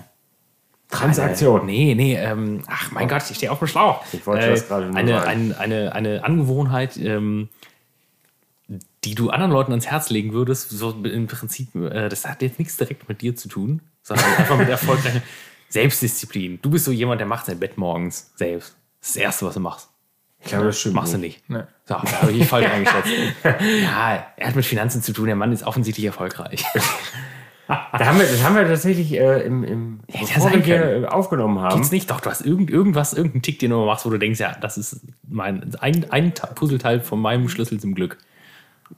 [0.89, 1.61] Transaktion.
[1.61, 4.03] eine, nee, nee, ähm, ach mein Gott, ich stehe auf dem Schlauch.
[4.13, 7.49] Ich wollte das gerade nur eine, eine, eine, eine Angewohnheit, ähm,
[9.03, 12.57] die du anderen Leuten ans Herz legen würdest, so im Prinzip, äh, das hat jetzt
[12.57, 15.21] nichts direkt mit dir zu tun, sondern einfach mit erfolgreicher
[15.67, 16.57] Selbstdisziplin.
[16.63, 18.75] Du bist so jemand, der macht sein Bett morgens selbst.
[19.01, 19.89] Das ist das Erste, was du machst.
[20.41, 20.95] Ich glaube, das stimmt.
[20.95, 21.47] Machst du nicht.
[21.49, 21.65] nicht.
[21.85, 23.09] So, da habe ich falsch eingeschätzt.
[23.43, 26.63] ja, er hat mit Finanzen zu tun, der Mann ist offensichtlich erfolgreich.
[27.67, 31.05] Da haben wir, das haben wir tatsächlich äh, im, im Hätte bevor wir hier äh,
[31.05, 31.75] aufgenommen haben.
[31.75, 32.09] Gibt's nicht?
[32.09, 34.77] Doch, du hast irgend, irgendwas, irgendeinen Tick, den du machst, wo du denkst, ja, das
[34.79, 38.17] ist mein, ein, ein Puzzleteil von meinem Schlüssel zum Glück.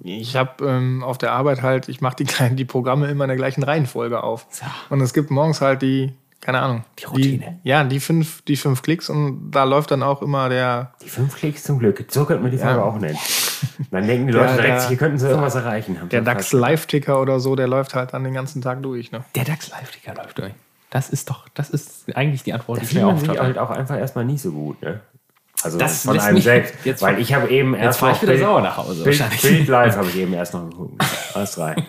[0.04, 3.28] Ich habe ähm, auf der Arbeit halt, ich mache die, kleinen- die Programme immer in
[3.28, 4.48] der gleichen Reihenfolge auf.
[4.50, 4.66] So.
[4.90, 6.84] Und es gibt morgens halt die, keine Ahnung.
[7.00, 7.60] Die Routine.
[7.64, 11.36] ja, die fünf, die fünf Klicks und da läuft dann auch immer der, Die fünf
[11.38, 12.04] Klicks zum Glück.
[12.10, 12.84] So könnte man die Folge Ja.
[12.84, 13.18] auch nennen.
[13.92, 16.00] Dann denken die Leute Der- direkt, hier könnten sie irgendwas erreichen.
[16.00, 16.52] Haben der DAX.
[16.52, 19.12] Live-Ticker oder so, der läuft halt dann den ganzen Tag durch.
[19.12, 19.24] Ne?
[19.36, 20.52] Der DAX Live-Ticker läuft durch.
[20.90, 23.40] Das ist doch, das ist eigentlich die Antwort, Da die ich mir sich aufschreibe.
[23.44, 24.82] halt auch einfach erstmal nicht so gut.
[24.82, 25.00] Ne?
[25.64, 26.74] Also Das von einem mich- selbst.
[26.86, 29.20] jetzt- weil ich habe eben erst fahr ich noch wieder Bild- sauer nach Hause Bild,
[29.20, 29.42] wahrscheinlich.
[29.44, 31.04] Bild live habe ich eben erst noch geguckt.
[31.36, 31.76] Alles drei.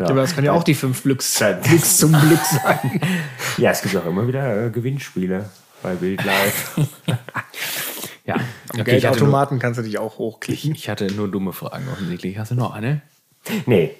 [0.00, 0.06] Ja.
[0.08, 3.00] Aber das können ja auch die fünf Glücks, Glücks zum Glück sein.
[3.58, 5.48] ja, es gibt auch immer wieder äh, Gewinnspiele
[5.82, 6.80] bei Bild live.
[8.26, 10.74] Ja, Am okay, ich, nur, Geldautomaten kannst du dich auch hochklicken.
[10.74, 12.38] ich hatte nur dumme Fragen offensichtlich.
[12.38, 13.00] Hast du noch eine?
[13.66, 13.96] nee.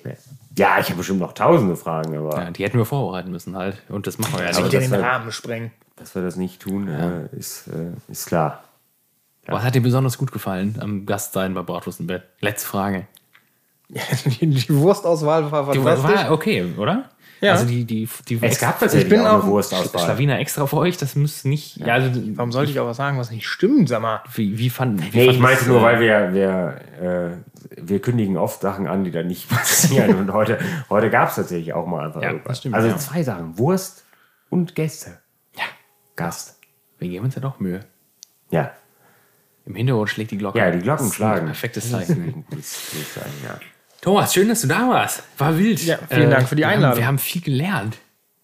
[0.56, 3.82] Ja, ich habe bestimmt noch tausende Fragen, aber Ja, die hätten wir vorbereiten müssen halt.
[3.88, 4.72] Und das machen wir ja nicht.
[4.72, 5.70] ja den war- Rahmen sprengen.
[5.96, 8.62] dass wir das nicht tun, äh, ist, äh, ist klar.
[9.46, 12.22] Was hat dir besonders gut gefallen am Gast sein bei Bratwurst im Bett?
[12.40, 13.06] Letzte Frage.
[14.40, 16.24] Die, die Wurstauswahl war Die fantastisch.
[16.24, 17.10] war okay, oder?
[17.40, 17.52] Ja.
[17.52, 20.04] Also die, die, die Es gab tatsächlich bin auch eine auch- Wurstauswahl.
[20.04, 21.78] Schlawiner extra für euch, das muss nicht.
[21.78, 24.20] Ja, also, Warum sollte ich auch was sagen, was nicht stimmt, sag mal?
[24.34, 25.00] wie, wie fand.
[25.12, 29.04] Wie Nee, fand ich meinte nur, weil wir, wir, äh, wir kündigen oft Sachen an,
[29.04, 30.16] die dann nicht passieren.
[30.16, 30.58] Und heute,
[30.90, 32.48] heute gab es tatsächlich auch mal einfach Ja, irgendwas.
[32.50, 32.96] das stimmt, also ja.
[32.98, 34.04] zwei Sachen: Wurst
[34.50, 35.18] und Gäste.
[35.56, 35.64] Ja,
[36.16, 36.58] Gast.
[36.98, 37.80] wir geben uns ja doch Mühe.
[38.50, 38.72] Ja.
[39.64, 40.58] Im Hintergrund schlägt die Glocke.
[40.58, 41.40] Ja, die Glocken Das ist schlagen.
[41.40, 42.22] Ein perfektes Das ist Zeichen.
[42.24, 43.58] ein gutes Zeichen, ja.
[44.02, 45.22] Thomas, schön, dass du da warst.
[45.38, 45.82] War wild.
[45.82, 46.90] Äh, Ja, vielen Dank für die wir Einladung.
[46.92, 47.98] Haben, wir haben viel gelernt,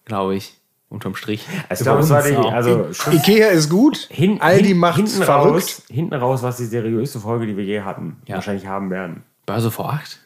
[0.05, 0.53] glaube ich.
[0.89, 1.45] Unterm Strich.
[1.67, 4.95] Also, ich glaube, es war uns die, also Ikea ist gut, hin, Aldi hin, macht's
[5.11, 5.55] hinten verrückt.
[5.55, 8.35] raus, hinten raus, was die seriöse Folge, die wir je hatten, Ja.
[8.35, 9.23] wahrscheinlich haben werden.
[9.45, 10.19] Börse vor acht.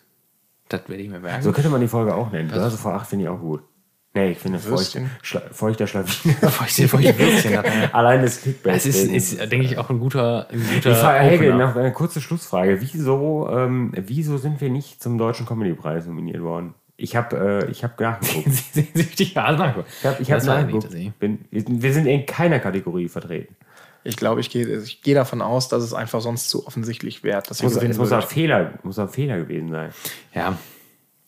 [0.69, 1.41] Das werde ich mir merken.
[1.41, 2.49] So könnte man die Folge auch nennen.
[2.51, 3.63] Börse vor acht finde ich auch gut.
[4.13, 5.09] Nee, ich finde feucht, Würstchen.
[5.21, 6.35] schla, feuchter Schlawiner.
[6.49, 6.67] Vor
[6.99, 7.57] die Würstchen.
[7.93, 8.75] Allein das Clickbait.
[8.75, 11.67] Es ist, ist, denke ich, auch ein guter, ein guter Ich frage Helge Opener.
[11.67, 12.81] noch eine kurze Schlussfrage.
[12.81, 16.73] Wieso, ähm, wieso sind wir nicht zum Deutschen Comedy-Preis nominiert worden?
[16.97, 18.51] Ich habe äh, ich hab nachgeguckt.
[18.51, 19.87] Sie die Haare nachgucken.
[19.99, 21.19] Ich habe ich hab Das nachgeguckt.
[21.19, 23.55] Bin, wir sind in keiner Kategorie vertreten.
[24.03, 27.41] Ich glaube, ich gehe ich gehe davon aus, dass es einfach sonst zu offensichtlich wäre,
[27.41, 28.21] dass Es muss, es muss, ein.
[28.23, 29.91] Fehler, muss ein Fehler gewesen sein.
[30.33, 30.57] Ja,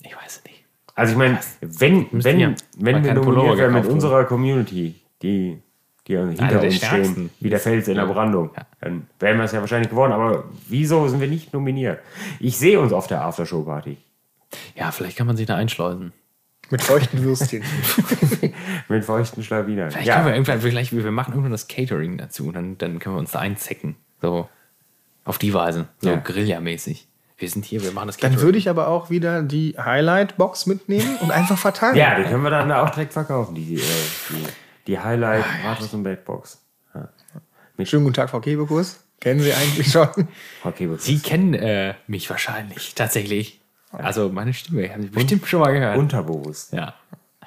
[0.01, 0.52] ich weiß es nicht.
[0.95, 5.59] Also ich meine, wenn, wenn, wir- wenn mal wir nominiert wären mit unserer Community, die,
[6.07, 7.13] die hinter Einer uns stärksten.
[7.13, 8.05] stehen, wie der Fels in der.
[8.05, 8.65] Brandung, Ja.
[8.81, 10.11] dann wären wir es ja wahrscheinlich geworden.
[10.11, 11.99] Aber wieso sind wir nicht nominiert?
[12.39, 13.97] Ich sehe uns auf der Aftershow-Party.
[14.75, 16.11] Ja, vielleicht kann man sich da einschleusen.
[16.69, 17.63] Mit feuchten Würstchen.
[18.87, 19.91] Mit feuchten Schlawinern.
[19.91, 22.51] Vielleicht Ja, können wir irgendwann, vielleicht, wir machen irgendwann das Catering dazu.
[22.51, 23.95] Dann, dann können wir uns da einzecken.
[24.21, 24.47] So.
[25.25, 25.87] Auf die Weise.
[25.99, 26.15] So Ja.
[26.17, 27.07] Guerilla-mäßig.
[27.37, 31.17] Wir sind hier, wir machen das Dann würde ich aber auch wieder die Highlight-Box mitnehmen
[31.21, 31.95] und einfach verteilen.
[31.95, 33.81] ja, die können wir dann auch direkt verkaufen, die, äh,
[34.29, 34.43] die,
[34.87, 36.59] die Highlight Bratwurst und Backbox.
[37.83, 38.99] Schönen guten Tag, Frau Kebekus.
[39.19, 40.07] Kennen Sie eigentlich schon?
[40.63, 41.01] Okay, gut.
[41.01, 43.61] Sie kennen äh, mich wahrscheinlich, tatsächlich.
[43.91, 45.97] Also meine Stimme, haben Sie bestimmt schon mal gehört.
[45.97, 46.73] Unterbewusst.
[46.73, 46.93] ja.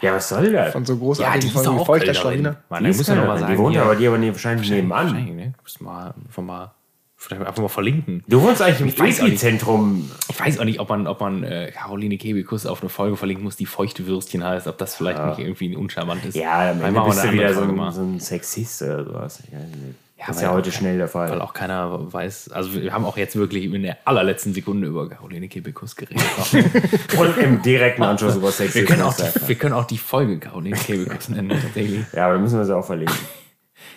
[0.03, 0.73] Ja, was soll das?
[0.73, 2.21] Von so Ja, die großartigen auch Feuchter Kölnerin.
[2.21, 2.57] Schlawiner.
[2.69, 3.53] Mann, Die dann ist muss man noch mal sagen.
[3.55, 5.07] die wohnt hier- aber die aber nee, wahrscheinlich nebenan.
[5.07, 5.55] Wahrscheinlich, ne?
[5.63, 6.75] Muss mal, einfach mal
[7.19, 8.23] Vielleicht einfach mal verlinken.
[8.29, 9.07] Du wohnst eigentlich im.
[9.27, 10.11] Epizentrum.
[10.29, 13.43] Ich weiß auch nicht, ob man, ob man äh, Caroline Kebekus auf eine Folge verlinken
[13.45, 16.35] muss, die feuchte Würstchen heißt, ob das vielleicht nicht irgendwie uncharmant ist.
[16.37, 19.43] Ja, wir bist du wieder so ein, so ein Sexist oder sowas.
[19.51, 21.31] Ja, das ist ja heute kein- schnell der Fall.
[21.31, 25.09] Weil auch keiner weiß, also wir haben auch jetzt wirklich in der allerletzten Sekunde über
[25.09, 26.23] Caroline Kebekus geredet.
[27.19, 28.75] Und im direkten Anschluss über Sexismus.
[28.75, 32.05] wir, können auch die, wir können auch die Folge Caroline Kebekus nennen, tatsächlich.
[32.15, 33.17] ja, aber dann müssen wir sie auch verlinken.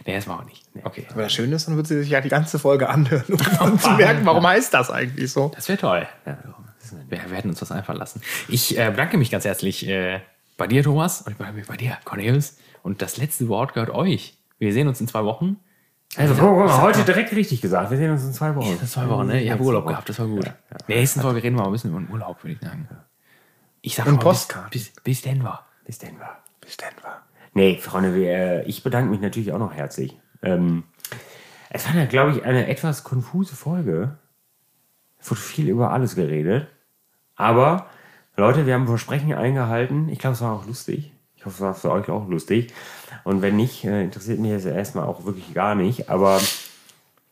[0.06, 0.66] Nee, das machen wir nicht.
[0.84, 1.06] Okay.
[1.12, 3.80] Aber das Schöne ist, dann wird sie sich ja die ganze Folge anhören, um dann
[3.80, 5.52] zu merken, warum heißt das eigentlich so.
[5.56, 6.08] Das wäre toll.
[7.10, 8.22] Wir, wir hätten uns was einfallen lassen.
[8.48, 10.22] Ich äh, bedanke mich ganz herzlich äh,
[10.58, 12.58] bei dir, Thomas, und bei, bei dir, Cornelius.
[12.84, 14.38] Und das letzte Wort gehört euch.
[14.58, 15.58] Wir sehen uns in zwei Wochen.
[16.16, 17.92] Also, mal, heute direkt richtig gesagt.
[17.92, 18.78] Wir sehen uns in zwei Wochen.
[18.82, 19.42] Das zwei Wochen, ne?
[19.42, 20.46] Ich habe Urlaub gehabt, das war gut.
[20.46, 20.54] In
[20.88, 22.90] der nächsten Folge reden wir mal ein bisschen über den Urlaub, würde ich sagen.
[23.82, 25.66] Ich sag Und mal, bis, bis, bis Denver.
[25.86, 26.38] Bis Denver.
[26.62, 27.22] Bis Denver.
[27.54, 30.20] Nee, Freunde, äh, ich bedanke mich natürlich auch noch herzlich.
[30.41, 30.84] Ähm,
[31.70, 34.18] es war glaube ich, eine etwas konfuse Folge.
[35.20, 36.68] Es wurde viel über alles geredet.
[37.36, 37.88] Aber,
[38.38, 40.10] Leute, wir haben Versprechen eingehalten.
[40.10, 41.14] Ich glaube, es war auch lustig.
[41.36, 42.74] Ich hoffe, es war für euch auch lustig.
[43.24, 46.10] Und wenn nicht, äh, interessiert mich das erstmal auch wirklich gar nicht.
[46.10, 46.41] Aber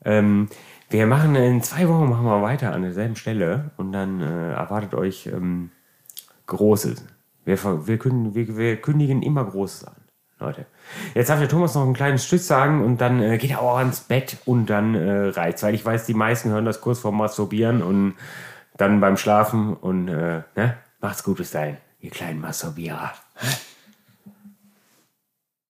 [0.06, 0.48] ähm,
[0.90, 3.72] wir machen in zwei Wochen machen wir weiter an derselben Stelle.
[3.76, 5.72] Und dann äh, erwartet euch ähm,
[6.46, 7.04] Großes.
[7.44, 9.96] Wir, wir, wir, wir kündigen immer Großes an,
[10.40, 10.66] Leute.
[11.16, 13.78] Jetzt darf der Thomas noch ein kleines Stück sagen und dann äh, geht er auch
[13.78, 15.64] ans Bett und dann äh, reizt.
[15.64, 18.16] Weil ich weiß, die meisten hören das kurz vorm Masturbieren und
[18.78, 20.78] dann beim Schlafen und äh, ne?
[21.02, 23.14] macht's gut bis dahin, ihr kleinen Masturbierer.